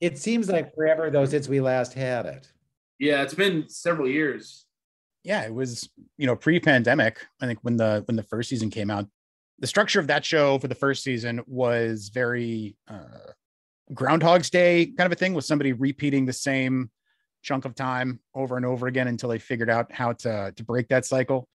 [0.00, 2.50] It seems like forever though since we last had it.
[2.98, 4.66] Yeah, it's been several years.
[5.24, 7.18] Yeah, it was you know pre-pandemic.
[7.40, 9.08] I think when the when the first season came out,
[9.58, 13.32] the structure of that show for the first season was very uh,
[13.92, 16.90] Groundhog's Day kind of a thing, with somebody repeating the same
[17.42, 20.88] chunk of time over and over again until they figured out how to to break
[20.88, 21.48] that cycle.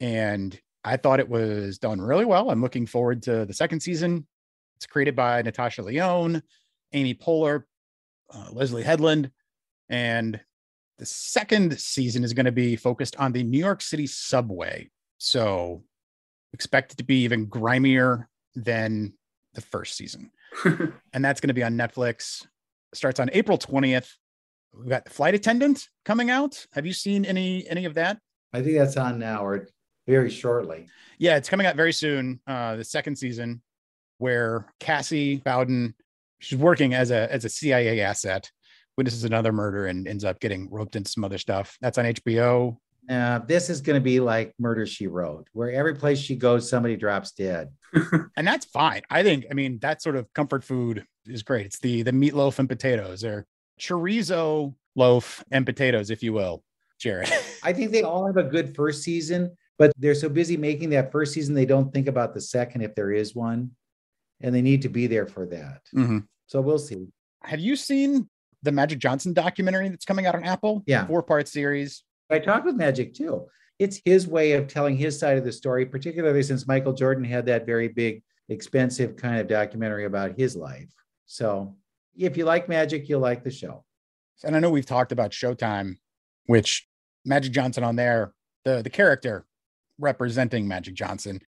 [0.00, 2.50] And I thought it was done really well.
[2.50, 4.26] I'm looking forward to the second season.
[4.76, 6.42] It's created by Natasha Lyonne,
[6.92, 7.62] Amy Poehler,
[8.32, 9.30] uh, Leslie Headland,
[9.88, 10.40] and
[10.98, 14.90] the second season is going to be focused on the New York City subway.
[15.18, 15.84] So
[16.54, 19.12] expect it to be even grimier than
[19.54, 20.30] the first season.
[20.64, 22.46] and that's going to be on Netflix.
[22.94, 24.08] starts on April 20th.
[24.72, 26.66] We've got the flight attendant coming out.
[26.72, 28.18] Have you seen any any of that?
[28.52, 29.68] I think that's on now or
[30.06, 30.86] very shortly.
[31.18, 32.40] Yeah, it's coming out very soon.
[32.46, 33.62] Uh, the second season,
[34.18, 35.94] where Cassie Bowden,
[36.40, 38.50] she's working as a as a CIA asset,
[38.96, 41.76] witnesses another murder and ends up getting roped into some other stuff.
[41.80, 42.76] That's on HBO.
[43.08, 46.68] Uh, this is going to be like Murder She Wrote, where every place she goes,
[46.68, 47.70] somebody drops dead,
[48.36, 49.02] and that's fine.
[49.10, 49.46] I think.
[49.50, 51.66] I mean, that sort of comfort food is great.
[51.66, 53.46] It's the the meatloaf and potatoes, or
[53.80, 56.62] chorizo loaf and potatoes, if you will,
[56.98, 57.30] Jared.
[57.62, 61.12] I think they all have a good first season but they're so busy making that
[61.12, 63.70] first season they don't think about the second if there is one
[64.40, 66.18] and they need to be there for that mm-hmm.
[66.46, 67.06] so we'll see
[67.42, 68.28] have you seen
[68.62, 72.64] the magic johnson documentary that's coming out on apple yeah four part series i talked
[72.64, 73.46] with magic too
[73.78, 77.46] it's his way of telling his side of the story particularly since michael jordan had
[77.46, 80.92] that very big expensive kind of documentary about his life
[81.26, 81.74] so
[82.16, 83.84] if you like magic you'll like the show
[84.44, 85.96] and i know we've talked about showtime
[86.46, 86.86] which
[87.24, 88.34] magic johnson on there
[88.64, 89.46] the the character
[89.98, 91.40] representing Magic Johnson.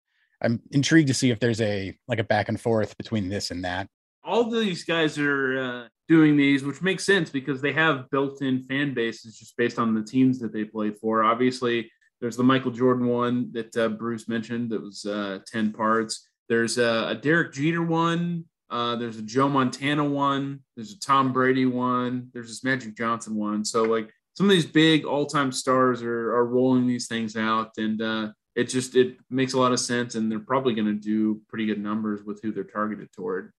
[0.42, 3.64] I'm intrigued to see if there's a like a back and forth between this and
[3.64, 3.88] that.
[4.24, 8.94] All these guys are uh, doing these, which makes sense because they have built-in fan
[8.94, 11.24] bases just based on the teams that they play for.
[11.24, 11.92] Obviously,
[12.22, 16.30] there's the Michael Jordan one that uh, Bruce mentioned that was uh, ten parts.
[16.48, 18.46] There's a, a Derek Jeter one.
[18.70, 20.60] Uh, there's a Joe Montana one.
[20.76, 22.30] There's a Tom Brady one.
[22.34, 23.64] There's this Magic Johnson one.
[23.64, 28.02] So like some of these big all-time stars are, are rolling these things out and
[28.02, 31.42] uh, it just it makes a lot of sense and they're probably going to do
[31.48, 33.52] pretty good numbers with who they're targeted toward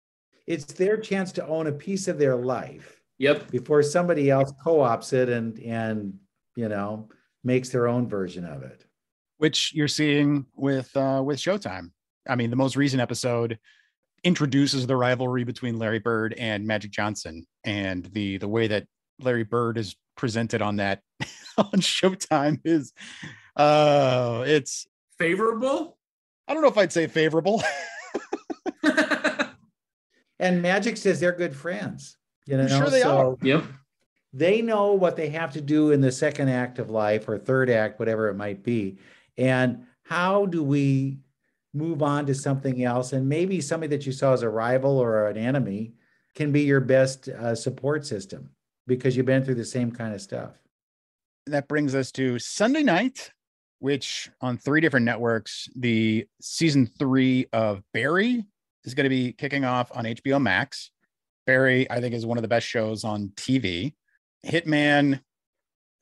[0.47, 5.13] it's their chance to own a piece of their life yep before somebody else co-ops
[5.13, 6.15] it and and
[6.57, 7.09] you know
[7.45, 8.85] makes their own version of it
[9.39, 11.91] which you're seeing with uh with showtime
[12.29, 13.59] i mean the most recent episode
[14.25, 18.87] introduces the rivalry between larry bird and magic johnson and the the way that
[19.21, 21.01] larry bird is presented on that
[21.59, 22.93] on Showtime is
[23.57, 24.87] uh it's
[25.19, 25.97] favorable.
[26.49, 27.63] I don't know if I'd say favorable.
[30.39, 32.17] and Magic says they're good friends.
[32.47, 33.47] You know, I'm sure they so are.
[33.47, 33.65] Yep.
[34.33, 37.71] They know what they have to do in the second act of life or third
[37.71, 38.99] act, whatever it might be.
[39.39, 41.19] And how do we
[41.73, 43.13] move on to something else?
[43.13, 45.95] And maybe somebody that you saw as a rival or an enemy
[46.35, 48.51] can be your best uh, support system
[48.87, 50.53] because you've been through the same kind of stuff.
[51.47, 53.31] That brings us to Sunday night,
[53.79, 58.45] which on three different networks, the season three of Barry
[58.87, 60.91] is going to be kicking off on HBO Max.
[61.47, 63.93] Barry, I think, is one of the best shows on TV.
[64.47, 65.21] Hitman,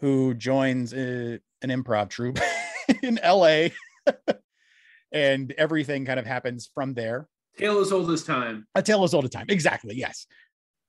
[0.00, 2.38] who joins a, an improv troupe
[3.02, 3.68] in LA,
[5.12, 7.28] and everything kind of happens from there.
[7.58, 8.66] Tale as old as time.
[8.74, 9.46] A tale as old as time.
[9.48, 9.94] Exactly.
[9.96, 10.26] Yes.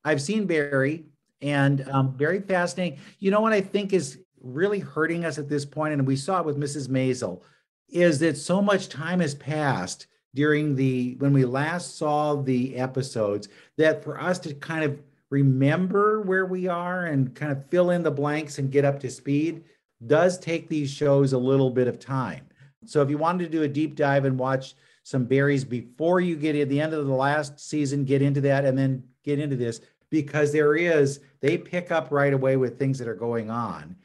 [0.04, 1.06] I've seen Barry
[1.42, 3.00] and um, very fascinating.
[3.20, 6.40] You know what I think is really hurting us at this point, and we saw
[6.40, 6.88] it with Mrs.
[6.88, 7.42] Maisel,
[7.90, 13.48] is that so much time has passed during the when we last saw the episodes
[13.78, 18.04] that for us to kind of remember where we are and kind of fill in
[18.04, 19.64] the blanks and get up to speed
[20.06, 22.46] does take these shows a little bit of time.
[22.86, 26.36] So if you wanted to do a deep dive and watch some berries before you
[26.36, 29.56] get at the end of the last season, get into that and then get into
[29.56, 33.96] this because there is they pick up right away with things that are going on.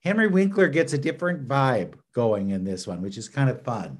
[0.00, 3.98] Henry Winkler gets a different vibe going in this one, which is kind of fun.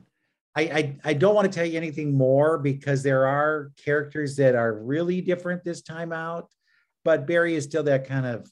[0.58, 4.56] I, I, I don't want to tell you anything more because there are characters that
[4.56, 6.50] are really different this time out,
[7.04, 8.50] but Barry is still that kind of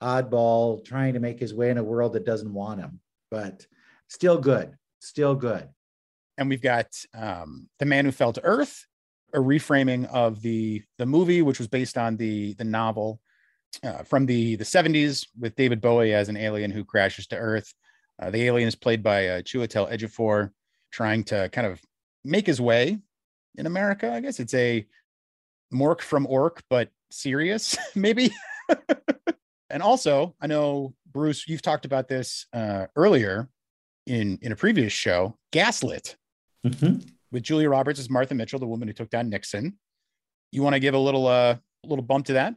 [0.00, 3.00] oddball trying to make his way in a world that doesn't want him,
[3.32, 3.66] but
[4.06, 5.68] still good, still good.
[6.36, 8.86] And we've got um, the man who fell to earth,
[9.34, 13.20] a reframing of the the movie, which was based on the the novel
[13.82, 17.74] uh, from the the 70s with David Bowie as an alien who crashes to Earth.
[18.20, 20.50] Uh, the alien is played by uh, Chiwetel Ejiofor,
[20.90, 21.80] trying to kind of
[22.24, 22.98] make his way
[23.56, 24.12] in America.
[24.12, 24.86] I guess it's a
[25.72, 28.30] Mork from Ork, but serious, maybe.
[29.70, 33.48] and also, I know Bruce, you've talked about this uh, earlier
[34.06, 36.16] in in a previous show, Gaslit,
[36.66, 37.00] mm-hmm.
[37.30, 39.78] with Julia Roberts as Martha Mitchell, the woman who took down Nixon.
[40.50, 42.54] You want to give a little uh, little bump to that?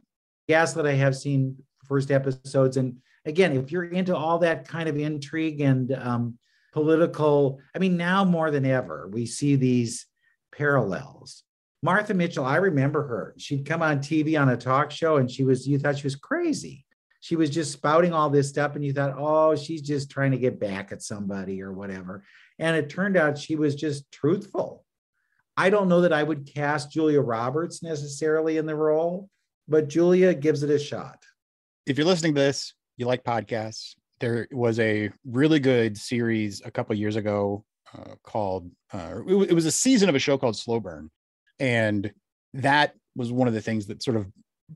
[0.48, 4.96] Gaslit, I have seen first episodes, and again, if you're into all that kind of
[4.96, 6.38] intrigue and um,
[6.72, 10.06] political, I mean, now more than ever, we see these
[10.56, 11.44] parallels.
[11.82, 13.34] Martha Mitchell, I remember her.
[13.38, 16.16] She'd come on TV on a talk show, and she was you thought she was
[16.16, 16.84] crazy
[17.22, 20.36] she was just spouting all this stuff and you thought oh she's just trying to
[20.36, 22.24] get back at somebody or whatever
[22.58, 24.84] and it turned out she was just truthful
[25.56, 29.30] i don't know that i would cast julia roberts necessarily in the role
[29.68, 31.22] but julia gives it a shot
[31.86, 36.70] if you're listening to this you like podcasts there was a really good series a
[36.70, 40.56] couple years ago uh, called uh, it, it was a season of a show called
[40.56, 41.10] slow burn
[41.58, 42.12] and
[42.54, 44.26] that was one of the things that sort of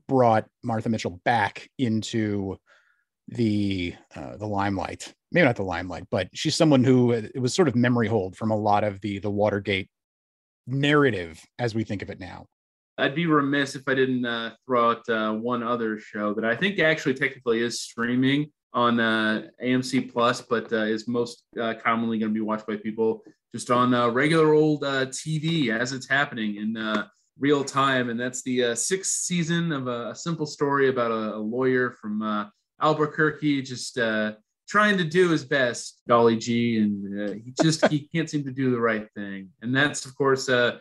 [0.07, 2.57] brought Martha Mitchell back into
[3.29, 5.13] the uh, the limelight.
[5.31, 8.35] Maybe not the limelight, but she's someone who uh, it was sort of memory hold
[8.35, 9.89] from a lot of the the Watergate
[10.67, 12.45] narrative as we think of it now.
[12.97, 16.55] I'd be remiss if I didn't uh, throw out uh, one other show that I
[16.55, 22.19] think actually technically is streaming on uh, AMC Plus, but uh, is most uh, commonly
[22.19, 26.57] going to be watched by people just on uh, regular old TV as it's happening.
[26.57, 26.77] in
[27.39, 31.35] real time, and that's the uh, sixth season of a, a, simple story about a,
[31.35, 32.45] a lawyer from uh,
[32.81, 34.33] Albuquerque just uh,
[34.67, 38.51] trying to do his best, golly gee, and uh, he just he can't seem to
[38.51, 39.49] do the right thing.
[39.61, 40.79] And that's of course uh,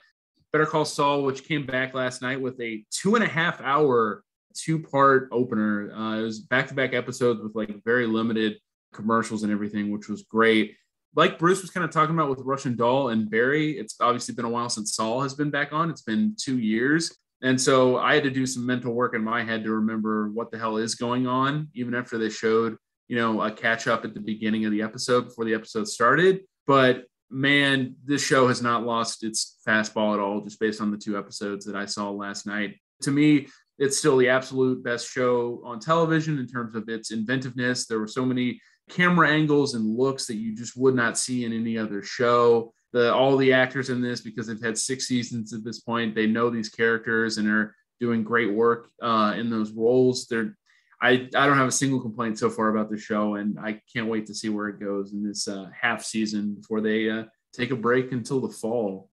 [0.52, 4.22] Better Call Saul, which came back last night with a two and a half hour
[4.56, 5.92] two part opener.
[5.92, 8.58] Uh, it was back to back episodes with like very limited
[8.92, 10.76] commercials and everything, which was great
[11.16, 14.44] like Bruce was kind of talking about with Russian Doll and Barry, it's obviously been
[14.44, 15.90] a while since Saul has been back on.
[15.90, 17.16] It's been two years.
[17.42, 20.50] And so I had to do some mental work in my head to remember what
[20.50, 22.76] the hell is going on, even after they showed,
[23.08, 26.42] you know, a catch up at the beginning of the episode before the episode started.
[26.66, 30.98] But man, this show has not lost its fastball at all, just based on the
[30.98, 32.76] two episodes that I saw last night.
[33.02, 37.86] To me, it's still the absolute best show on television in terms of its inventiveness.
[37.86, 41.52] There were so many camera angles and looks that you just would not see in
[41.52, 42.72] any other show.
[42.92, 46.26] The all the actors in this because they've had six seasons at this point, they
[46.26, 50.26] know these characters and are doing great work uh, in those roles.
[50.26, 50.56] They're
[51.00, 54.08] I, I don't have a single complaint so far about the show, and I can't
[54.08, 57.70] wait to see where it goes in this uh, half season before they uh, take
[57.70, 59.10] a break until the fall.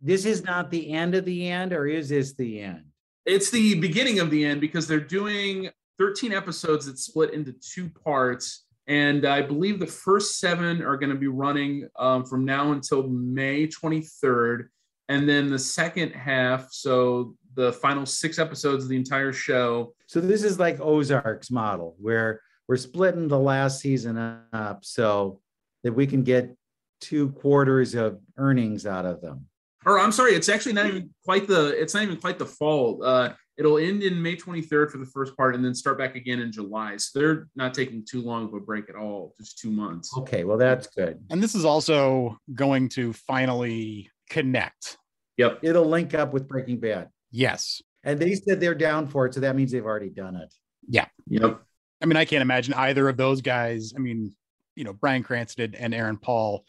[0.00, 2.84] This is not the end of the end, or is this the end?
[3.28, 7.88] It's the beginning of the end because they're doing 13 episodes that split into two
[7.90, 12.72] parts and I believe the first seven are going to be running um, from now
[12.72, 14.68] until May 23rd.
[15.10, 19.92] And then the second half, so the final six episodes of the entire show.
[20.06, 24.16] So this is like Ozark's model, where we're splitting the last season
[24.54, 25.40] up so
[25.84, 26.56] that we can get
[27.02, 29.46] two quarters of earnings out of them.
[29.88, 33.02] Or I'm sorry, it's actually not even quite the it's not even quite the fall.
[33.02, 36.38] Uh, It'll end in May 23rd for the first part and then start back again
[36.38, 36.96] in July.
[36.96, 40.16] So they're not taking too long of a break at all, just two months.
[40.16, 41.18] Okay, well, that's good.
[41.28, 44.96] And this is also going to finally connect
[45.38, 45.60] Yep.
[45.62, 47.08] It'll link up with Breaking Bad.
[47.30, 47.80] Yes.
[48.04, 49.34] And they said they're down for it.
[49.34, 50.52] So that means they've already done it.
[50.88, 51.06] Yeah.
[51.28, 51.62] Yep.
[52.02, 53.92] I mean, I can't imagine either of those guys.
[53.96, 54.34] I mean,
[54.74, 56.64] you know, Bryan Cranston and Aaron Paul.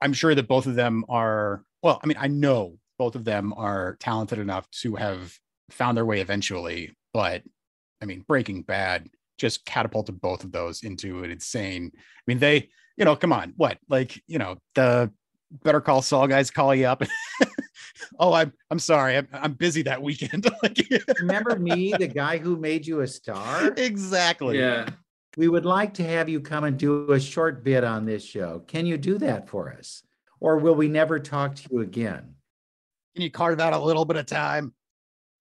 [0.00, 3.52] I'm sure that both of them are, well, I mean, I know both of them
[3.58, 5.38] are talented enough to have
[5.70, 7.42] found their way eventually, but
[8.00, 11.92] I mean, Breaking Bad just catapulted both of those into an insane.
[11.94, 13.76] I mean, they, you know, come on, what?
[13.90, 15.12] Like, you know, the
[15.62, 17.02] Better Call Saul guys call you up.
[18.18, 20.46] oh, I'm I'm sorry, I'm, I'm busy that weekend.
[20.62, 20.78] like,
[21.20, 23.74] Remember me, the guy who made you a star?
[23.76, 24.58] exactly.
[24.58, 24.88] Yeah.
[25.36, 28.60] We would like to have you come and do a short bit on this show.
[28.68, 30.02] Can you do that for us?
[30.40, 32.34] Or will we never talk to you again?
[33.14, 34.74] Can you carve out a little bit of time?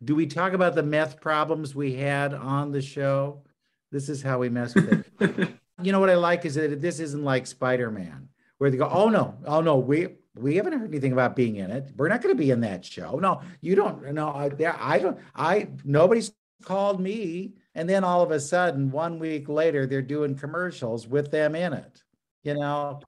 [0.03, 3.43] Do we talk about the meth problems we had on the show?
[3.91, 5.49] This is how we mess with it.
[5.81, 8.27] you know what I like is that this isn't like Spider-Man,
[8.57, 11.71] where they go, "Oh no, oh no, we we haven't heard anything about being in
[11.71, 11.91] it.
[11.95, 13.17] We're not going to be in that show.
[13.17, 14.13] No, you don't.
[14.13, 15.17] No, I, I don't.
[15.35, 16.33] I nobody's
[16.63, 21.31] called me." And then all of a sudden, one week later, they're doing commercials with
[21.31, 22.03] them in it.
[22.43, 22.99] You know,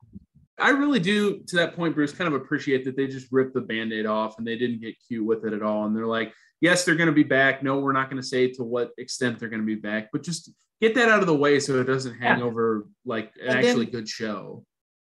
[0.58, 3.62] I really do, to that point, Bruce, kind of appreciate that they just ripped the
[3.62, 5.86] band aid off and they didn't get cute with it at all.
[5.86, 7.62] And they're like, yes, they're going to be back.
[7.62, 10.24] No, we're not going to say to what extent they're going to be back, but
[10.24, 12.46] just get that out of the way so it doesn't hang Yeah.
[12.46, 14.66] over like an And actually good show.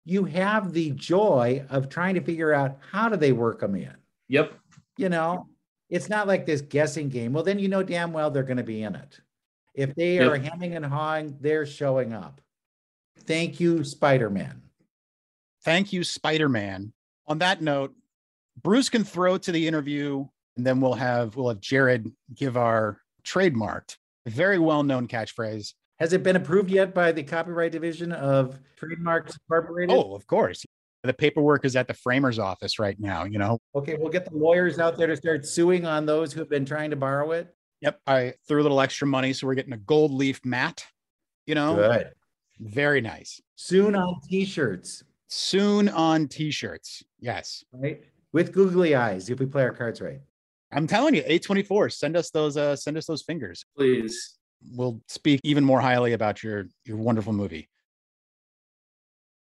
[0.04, 3.94] you have the joy of trying to figure out how do they work them in.
[4.28, 4.52] Yep.
[4.96, 5.46] You know,
[5.88, 7.32] it's not like this guessing game.
[7.32, 9.20] Well, then you know damn well they're going to be in it.
[9.74, 10.32] If they Yep.
[10.32, 12.40] are hemming and hawing, they're showing up.
[13.20, 14.62] Thank you, Spider Man.
[15.68, 16.94] Thank you, Spider Man.
[17.26, 17.94] On that note,
[18.62, 23.02] Bruce can throw to the interview, and then we'll have we'll have Jared give our
[23.22, 25.74] trademarked, very well known catchphrase.
[25.98, 29.94] Has it been approved yet by the Copyright Division of Trademarks Incorporated?
[29.94, 30.64] Oh, of course.
[31.02, 33.24] The paperwork is at the framer's office right now.
[33.24, 33.58] You know.
[33.74, 33.94] okay.
[33.98, 36.88] We'll get the lawyers out there to start suing on those who have been trying
[36.90, 37.54] to borrow it.
[37.82, 38.00] Yep.
[38.06, 40.86] I threw a little extra money, so we're getting a gold leaf mat.
[41.46, 42.12] You know, Good.
[42.58, 43.38] very nice.
[43.56, 47.04] Soon on T-shirts, Soon on T-shirts.
[47.20, 47.64] Yes.
[47.72, 48.02] right?
[48.32, 50.20] With googly eyes, if we play our cards right.
[50.72, 53.64] I'm telling you, A24, send us those uh send us those fingers.
[53.76, 54.38] Please.
[54.72, 57.68] We'll speak even more highly about your your wonderful movie.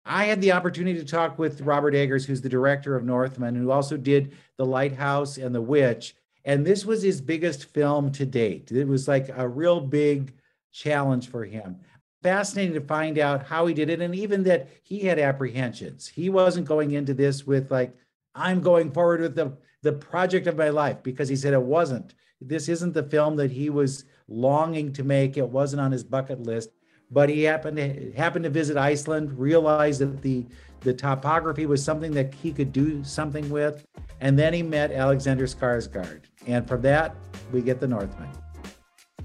[0.05, 3.71] I had the opportunity to talk with Robert Eggers, who's the director of Northman, who
[3.71, 6.15] also did The Lighthouse and The Witch.
[6.43, 8.71] And this was his biggest film to date.
[8.71, 10.33] It was like a real big
[10.71, 11.79] challenge for him.
[12.25, 16.07] Fascinating to find out how he did it, and even that he had apprehensions.
[16.07, 17.95] He wasn't going into this with like,
[18.33, 22.15] I'm going forward with the, the project of my life, because he said it wasn't.
[22.41, 25.37] This isn't the film that he was longing to make.
[25.37, 26.71] It wasn't on his bucket list
[27.11, 30.45] but he happened to happened to visit Iceland, realized that the
[30.81, 33.85] the topography was something that he could do something with,
[34.21, 37.15] and then he met Alexander Skarsgård, and from that
[37.51, 38.29] we get the Northman.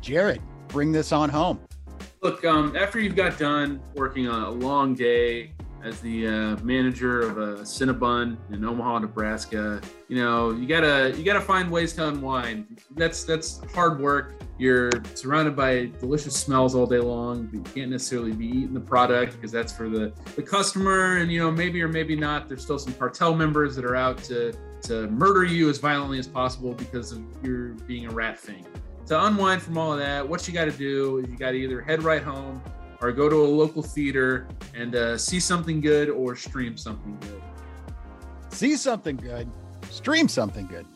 [0.00, 1.60] Jared, bring this on home.
[2.22, 5.52] Look, um, after you've got done working on a long day
[5.82, 11.24] as the uh, manager of a Cinnabon in Omaha, Nebraska, you know you gotta you
[11.24, 12.82] gotta find ways to unwind.
[12.94, 14.34] That's that's hard work.
[14.58, 17.46] You're surrounded by delicious smells all day long.
[17.46, 21.16] But you can't necessarily be eating the product because that's for the the customer.
[21.16, 22.50] And you know maybe or maybe not.
[22.50, 24.52] There's still some cartel members that are out to
[24.82, 28.66] to murder you as violently as possible because of your being a rat thing
[29.10, 31.56] to unwind from all of that, what you got to do is you got to
[31.56, 32.62] either head right home
[33.00, 37.42] or go to a local theater and uh, see something good or stream something good.
[38.50, 39.50] See something good,
[39.90, 40.86] stream something good.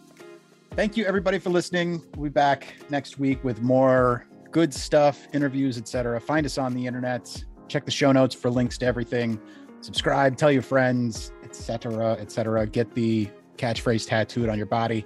[0.77, 2.05] Thank you everybody for listening.
[2.15, 6.21] We'll be back next week with more good stuff, interviews, etc.
[6.21, 7.45] Find us on the internet.
[7.67, 9.41] Check the show notes for links to everything.
[9.81, 12.65] Subscribe, tell your friends, etc., etc.
[12.69, 15.05] Get the catchphrase tattooed on your body.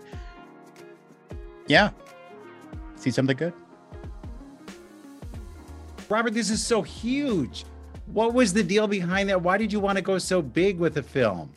[1.69, 1.91] Yeah.
[2.99, 3.53] See something good?
[6.09, 7.65] Robert, this is so huge.
[8.07, 9.41] What was the deal behind that?
[9.41, 11.51] Why did you want to go so big with the film?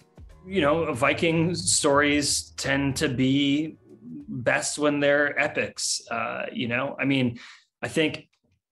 [0.45, 3.77] you know, Viking stories tend to be
[4.27, 6.01] best when they're epics.
[6.09, 7.39] Uh, you know, I mean,
[7.81, 8.27] I think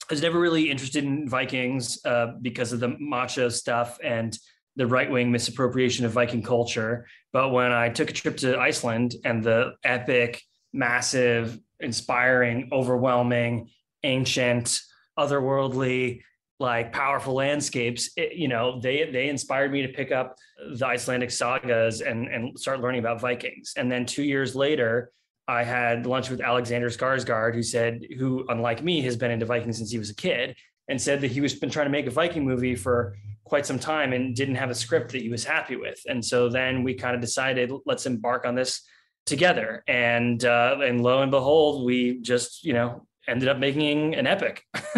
[0.09, 4.37] I was never really interested in Vikings uh, because of the macho stuff and
[4.75, 7.05] the right wing misappropriation of Viking culture.
[7.33, 10.41] But when I took a trip to Iceland and the epic,
[10.73, 13.69] massive, inspiring, overwhelming,
[14.03, 14.79] ancient,
[15.17, 16.21] otherworldly,
[16.59, 20.35] like powerful landscapes, it, you know, they they inspired me to pick up
[20.73, 23.73] the Icelandic sagas and and start learning about Vikings.
[23.77, 25.11] And then two years later,
[25.47, 29.77] I had lunch with Alexander Skarsgård, who said, who unlike me has been into Vikings
[29.77, 30.55] since he was a kid,
[30.89, 33.15] and said that he was been trying to make a Viking movie for
[33.45, 35.99] quite some time and didn't have a script that he was happy with.
[36.07, 38.85] And so then we kind of decided, let's embark on this
[39.29, 39.83] together.
[39.87, 44.63] And uh, and lo and behold, we just you know ended up making an epic.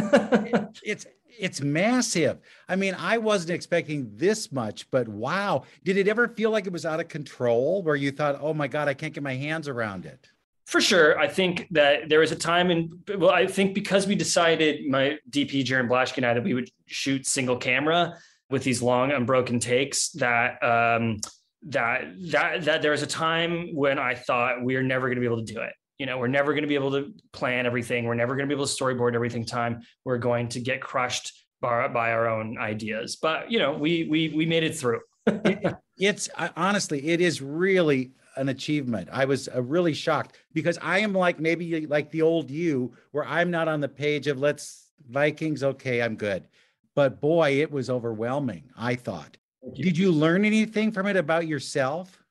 [0.83, 1.05] it's
[1.39, 2.39] it's massive.
[2.69, 5.63] I mean, I wasn't expecting this much, but wow.
[5.83, 8.67] Did it ever feel like it was out of control where you thought, oh my
[8.67, 10.29] God, I can't get my hands around it?
[10.67, 11.17] For sure.
[11.17, 15.17] I think that there was a time in, well, I think because we decided, my
[15.29, 18.17] DP, Jarin Blaschke and I, that we would shoot single camera
[18.49, 21.19] with these long unbroken takes that, um,
[21.67, 25.21] that, that, that there was a time when I thought we are never going to
[25.21, 25.73] be able to do it.
[26.01, 28.05] You know we're never going to be able to plan everything.
[28.05, 29.83] We're never going to be able to storyboard everything time.
[30.03, 31.31] We're going to get crushed
[31.61, 33.17] by, by our own ideas.
[33.17, 35.01] But you know we we we made it through.
[35.45, 39.09] It, it's honestly it is really an achievement.
[39.11, 43.25] I was uh, really shocked because i am like maybe like the old you where
[43.25, 46.47] i'm not on the page of let's vikings okay i'm good.
[46.95, 49.37] But boy it was overwhelming i thought
[49.73, 49.83] you.
[49.83, 52.23] did you learn anything from it about yourself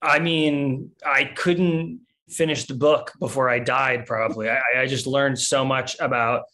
[0.00, 2.00] i mean i couldn't
[2.32, 4.06] finish the book before I died.
[4.06, 6.44] Probably, I, I just learned so much about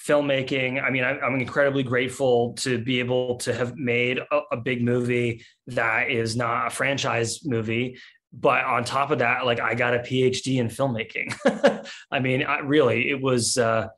[0.00, 0.82] filmmaking.
[0.82, 4.82] I mean, I, am incredibly grateful to be able to have made a, a, big
[4.82, 7.98] movie that is not a franchise movie.
[8.32, 11.86] But on top of that, like I got a PhD in filmmaking.
[12.10, 13.88] I mean, I, really, it was uh,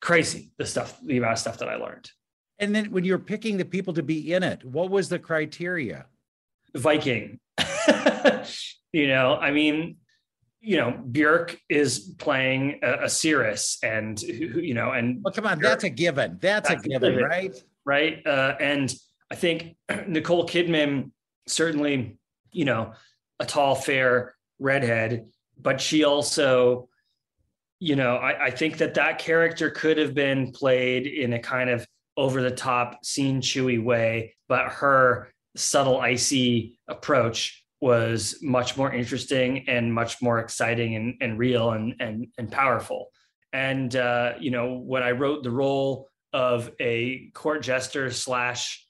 [0.00, 2.10] crazy the stuff, the amount of stuff that I learned.
[2.60, 6.06] And then when you're picking the people to be in it, what was the criteria?
[6.76, 7.40] Viking.
[8.92, 9.96] you know, I mean,
[10.60, 15.58] you know, Björk is playing a, a seeress, and you know, and well, come on,
[15.58, 16.38] Björk, that's a given.
[16.40, 17.64] That's, that's a, given, a given, right?
[17.86, 18.26] Right.
[18.26, 18.94] Uh, and
[19.30, 21.12] I think Nicole Kidman
[21.46, 22.18] certainly,
[22.52, 22.92] you know,
[23.38, 25.26] a tall, fair redhead,
[25.58, 26.88] but she also,
[27.78, 31.70] you know, I, I think that that character could have been played in a kind
[31.70, 31.86] of
[32.16, 39.68] over the top, scene chewy way, but her subtle, icy approach was much more interesting
[39.68, 43.08] and much more exciting and, and real and, and, and powerful.
[43.52, 48.86] And, uh, you know, when I wrote the role of a court jester slash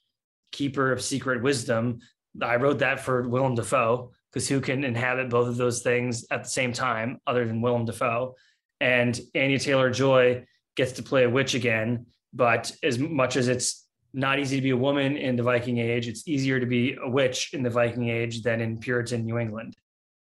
[0.51, 1.99] keeper of secret wisdom,
[2.41, 6.43] I wrote that for Willem Dafoe because who can inhabit both of those things at
[6.43, 8.35] the same time other than Willem Dafoe?
[8.79, 10.45] And Anya Taylor Joy
[10.75, 12.05] gets to play a witch again.
[12.33, 16.07] But as much as it's not easy to be a woman in the Viking Age.
[16.07, 19.75] It's easier to be a witch in the Viking Age than in Puritan New England.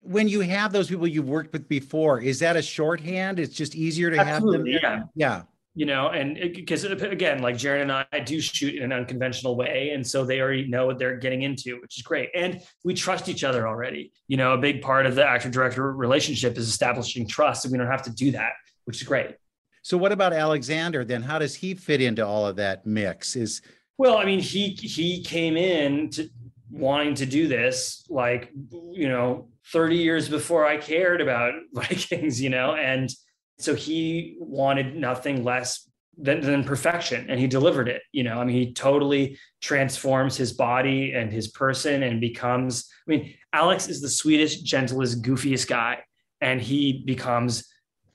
[0.01, 3.39] When you have those people you've worked with before, is that a shorthand?
[3.39, 5.11] It's just easier to Absolutely, have them.
[5.15, 5.37] Yeah.
[5.37, 5.43] Yeah.
[5.75, 9.93] You know, and because again, like Jarin and I do shoot in an unconventional way.
[9.95, 12.29] And so they already know what they're getting into, which is great.
[12.35, 14.13] And we trust each other already.
[14.29, 17.65] You know, a big part of the actor director relationship is establishing trust.
[17.65, 18.53] And we don't have to do that,
[18.85, 19.37] which is great.
[19.83, 21.23] So what about Alexander then?
[21.23, 23.37] How does he fit into all of that mix?
[23.37, 23.63] Is
[23.99, 26.29] well, I mean, he he came in to
[26.71, 28.51] wanting to do this like
[28.93, 33.11] you know 30 years before I cared about Vikings, you know, and
[33.59, 38.45] so he wanted nothing less than, than perfection and he delivered it you know i
[38.45, 44.03] mean he totally transforms his body and his person and becomes i mean alex is
[44.03, 45.99] the sweetest gentlest goofiest guy
[46.43, 47.72] and he becomes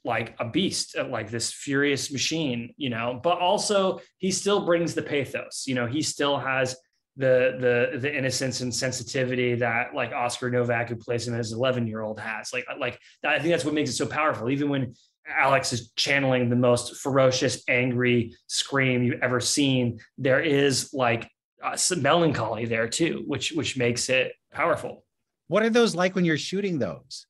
[0.07, 4.95] like a beast, uh, like this furious machine, you know, but also he still brings
[4.95, 6.75] the pathos, you know, he still has
[7.17, 11.87] the the the innocence and sensitivity that like Oscar Novak, who plays him as 11
[11.87, 12.53] year old, has.
[12.53, 14.49] Like like I think that's what makes it so powerful.
[14.49, 14.93] Even when
[15.27, 21.29] Alex is channeling the most ferocious, angry scream you've ever seen, there is like
[21.63, 25.03] uh, some melancholy there too, which which makes it powerful.
[25.47, 27.25] What are those like when you're shooting those?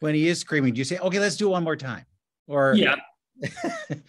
[0.00, 2.04] When he is screaming, do you say, "Okay, let's do it one more time"?
[2.48, 2.96] Or yeah,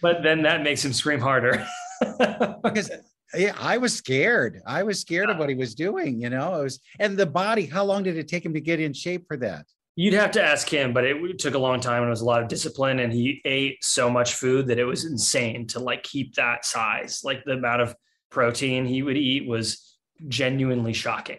[0.00, 1.66] but then that makes him scream harder.
[2.62, 2.90] because
[3.34, 4.60] yeah, I was scared.
[4.66, 6.20] I was scared of what he was doing.
[6.20, 7.66] You know, it was and the body.
[7.66, 9.66] How long did it take him to get in shape for that?
[9.96, 12.24] You'd have to ask him, but it took a long time and it was a
[12.24, 12.98] lot of discipline.
[12.98, 17.20] And he ate so much food that it was insane to like keep that size.
[17.22, 17.94] Like the amount of
[18.30, 21.38] protein he would eat was genuinely shocking.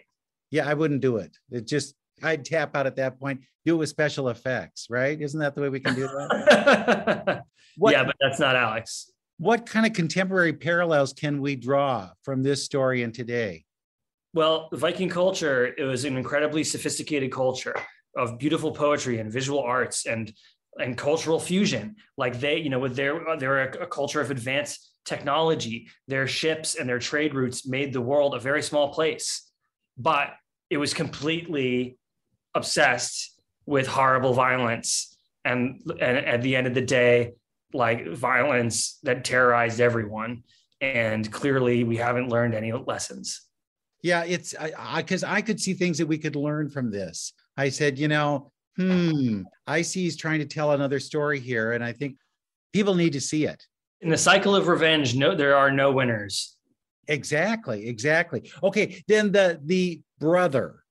[0.50, 1.36] Yeah, I wouldn't do it.
[1.50, 3.42] It just I'd tap out at that point.
[3.64, 5.20] Do it with special effects, right?
[5.20, 7.42] Isn't that the way we can do that?
[7.76, 9.10] what, yeah, but that's not Alex.
[9.38, 13.64] What kind of contemporary parallels can we draw from this story and today?
[14.32, 17.74] Well, Viking culture, it was an incredibly sophisticated culture
[18.16, 20.32] of beautiful poetry and visual arts and
[20.78, 21.96] and cultural fusion.
[22.18, 25.88] Like they, you know, with their they're a, a culture of advanced technology.
[26.08, 29.50] Their ships and their trade routes made the world a very small place.
[29.96, 30.34] But
[30.68, 31.98] it was completely
[32.56, 37.32] obsessed with horrible violence and, and at the end of the day
[37.72, 40.42] like violence that terrorized everyone
[40.80, 43.42] and clearly we haven't learned any lessons
[44.02, 47.32] yeah it's i because I, I, could see things that we could learn from this
[47.56, 49.42] i said you know Hmm.
[49.66, 52.16] I see he's trying to tell another story here, and I think
[52.72, 53.62] people need to see it.
[54.02, 56.56] In the cycle of revenge, no, there are no winners.
[57.08, 57.88] Exactly.
[57.88, 58.50] Exactly.
[58.62, 59.02] Okay.
[59.08, 60.82] Then the the brother.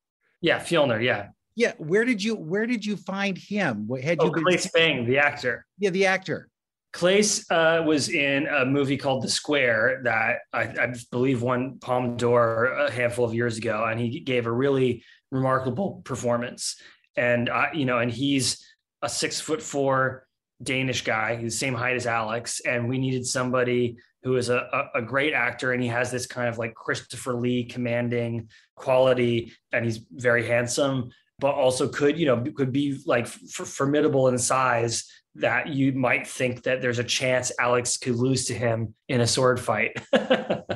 [0.41, 1.03] Yeah, Fjölnir.
[1.03, 1.27] Yeah.
[1.55, 1.73] Yeah.
[1.77, 3.87] Where did you Where did you find him?
[3.87, 4.43] What- Had Oh, you been?
[4.43, 5.65] Claes Bang, the actor.
[5.79, 6.49] Yeah, the actor.
[6.93, 12.15] Claes uh, was in a movie called The Square that I, I believe won Palme
[12.15, 16.77] d'Or a handful of years ago, and he gave a really remarkable performance.
[17.17, 18.65] And I, you know, and he's
[19.01, 20.25] a six foot four
[20.63, 24.89] Danish guy, he's the same height as Alex, and we needed somebody who is a,
[24.95, 28.47] a, a great actor, and he has this kind of like Christopher Lee commanding
[28.77, 34.27] quality, and he's very handsome, but also could you know could be like f- formidable
[34.27, 38.95] in size that you might think that there's a chance Alex could lose to him
[39.09, 39.91] in a sword fight.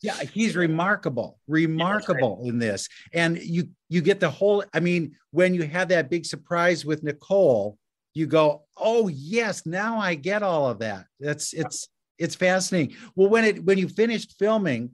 [0.00, 2.88] Yeah, he's remarkable, remarkable in this.
[3.12, 4.64] And you you get the whole.
[4.72, 7.76] I mean, when you have that big surprise with Nicole,
[8.14, 12.96] you go, "Oh yes, now I get all of that." That's it's it's fascinating.
[13.16, 14.90] Well, when it when you finished filming,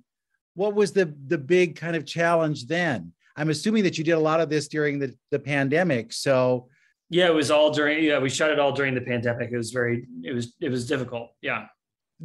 [0.55, 3.13] what was the the big kind of challenge then?
[3.37, 6.13] I'm assuming that you did a lot of this during the the pandemic.
[6.13, 6.69] So
[7.11, 8.03] yeah, it was all during.
[8.05, 9.51] Yeah, we shot it all during the pandemic.
[9.53, 10.07] It was very.
[10.23, 10.55] It was.
[10.61, 11.31] It was difficult.
[11.43, 11.67] Yeah.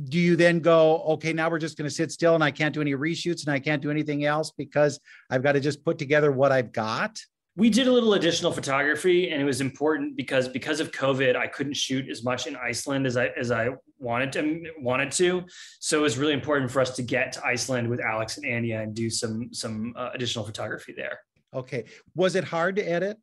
[0.08, 2.74] do you then go, okay, now we're just going to sit still and I can't
[2.74, 5.00] do any reshoots and I can't do anything else because
[5.30, 7.20] I've got to just put together what I've got?
[7.60, 11.46] We did a little additional photography, and it was important because because of COVID, I
[11.46, 15.44] couldn't shoot as much in Iceland as I as I wanted to wanted to.
[15.82, 18.80] So it was really important for us to get to Iceland with Alex and Anya
[18.80, 21.20] and do some some uh, additional photography there.
[21.54, 21.84] Okay.
[22.16, 23.18] Was it hard to edit?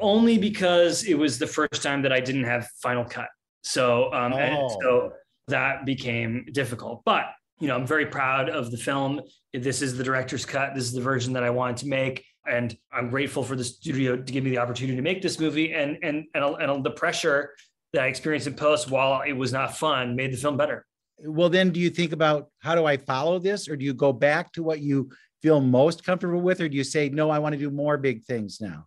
[0.00, 3.28] Only because it was the first time that I didn't have Final Cut.
[3.62, 4.76] So um, and Oh.
[4.82, 5.12] so
[5.46, 7.02] that became difficult.
[7.04, 7.26] But
[7.60, 9.20] you know, I'm very proud of the film.
[9.52, 10.74] This is the director's cut.
[10.74, 14.16] This is the version that I wanted to make, and I'm grateful for the studio
[14.16, 15.72] to give me the opportunity to make this movie.
[15.72, 17.54] And and and, and the pressure
[17.92, 20.86] that I experienced in post, while it was not fun, made the film better.
[21.20, 24.12] Well, then do you think about how do I follow this or do you go
[24.12, 25.10] back to what you
[25.42, 28.24] feel most comfortable with or do you say, no, I want to do more big
[28.24, 28.86] things now?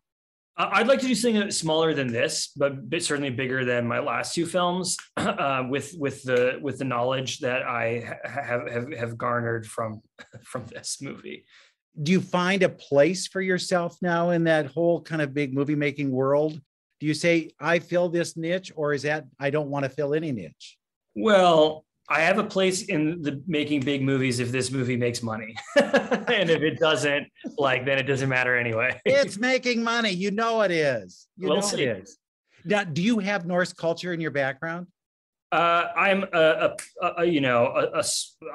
[0.57, 4.45] I'd like to do something smaller than this, but certainly bigger than my last two
[4.45, 4.97] films.
[5.17, 10.01] Uh, with with the with the knowledge that I have have have garnered from
[10.43, 11.45] from this movie.
[12.01, 15.75] Do you find a place for yourself now in that whole kind of big movie
[15.75, 16.59] making world?
[16.99, 20.13] Do you say, I fill this niche or is that I don't want to fill
[20.13, 20.77] any niche?
[21.15, 25.55] Well, I have a place in the making big movies if this movie makes money,
[25.77, 27.27] and if it doesn't,
[27.57, 28.99] like then it doesn't matter anyway.
[29.05, 30.09] It's making money.
[30.11, 31.27] You know it is.
[31.37, 31.83] You We'll know see.
[31.83, 32.17] it is.
[32.65, 34.87] Now, do you have Norse culture in your background?
[35.51, 38.03] Uh, I'm a, a, a you know a, a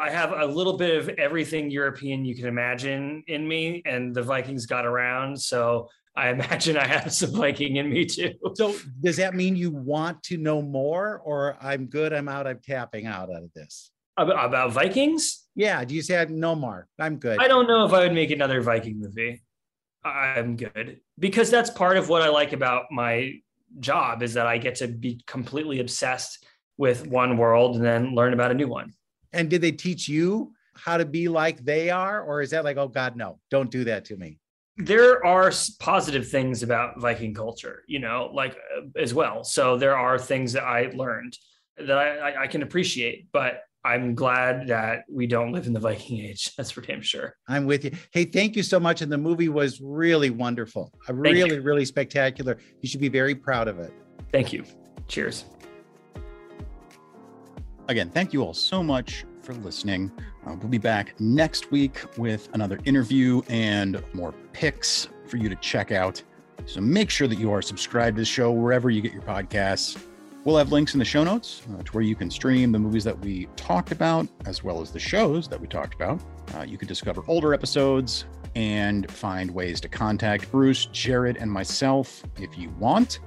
[0.00, 4.22] I have a little bit of everything European you can imagine in me, and the
[4.22, 8.32] Vikings got around, so I imagine I have some Viking in me too.
[8.54, 12.60] So does that mean you want to know more or I'm good, I'm out, I'm
[12.60, 13.90] tapping out out of this?
[14.18, 15.84] About, about Vikings, Yeah.
[15.84, 16.88] Do you say no more?
[16.98, 17.38] I'm good.
[17.38, 19.42] I don't know if I would make another Viking movie.
[20.02, 23.40] I'm good because that's part of what I like about my
[23.80, 26.46] job is that I get to be completely obsessed
[26.78, 28.92] with one world and then learn about a new one.
[29.32, 32.22] And did they teach you how to be like they are?
[32.22, 34.38] Or is that like, oh God, no, don't do that to me?
[34.78, 35.50] There are
[35.80, 39.42] positive things about Viking culture, you know, like uh, as well.
[39.42, 41.36] So there are things that I learned
[41.78, 46.20] that I, I, can appreciate, but I'm glad that we don't live in the Viking
[46.24, 46.54] age.
[46.56, 47.36] That's for damn sure.
[47.48, 47.92] I'm with you.
[48.10, 49.00] Hey, thank you so much.
[49.00, 50.92] And the movie was really wonderful.
[51.08, 52.58] Really, really spectacular.
[52.82, 53.92] You should be very proud of it.
[54.30, 54.64] Thank you.
[55.08, 55.46] Cheers.
[57.88, 60.10] Again, thank you all so much for listening.
[60.44, 65.54] Uh, we'll be back next week with another interview and more picks for you to
[65.56, 66.20] check out.
[66.64, 70.02] So make sure that you are subscribed to the show wherever you get your podcasts.
[70.44, 73.04] We'll have links in the show notes uh, to where you can stream the movies
[73.04, 76.20] that we talked about, as well as the shows that we talked about.
[76.56, 78.24] Uh, you can discover older episodes
[78.56, 83.20] and find ways to contact Bruce, Jared, and myself if you want.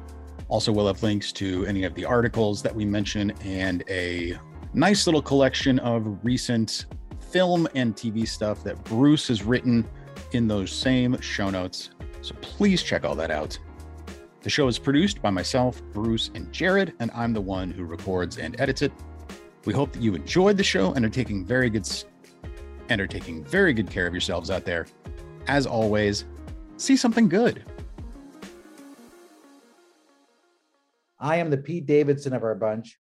[0.49, 4.37] Also, we'll have links to any of the articles that we mention and a
[4.73, 6.85] nice little collection of recent
[7.31, 9.87] film and TV stuff that Bruce has written
[10.33, 11.91] in those same show notes.
[12.21, 13.57] So please check all that out.
[14.41, 18.37] The show is produced by myself, Bruce, and Jared, and I'm the one who records
[18.37, 18.91] and edits it.
[19.65, 21.87] We hope that you enjoyed the show and are taking very good
[22.87, 24.87] and are taking very good care of yourselves out there.
[25.47, 26.25] As always,
[26.77, 27.65] see something good.
[31.19, 32.97] I am the Pete Davidson of our bunch.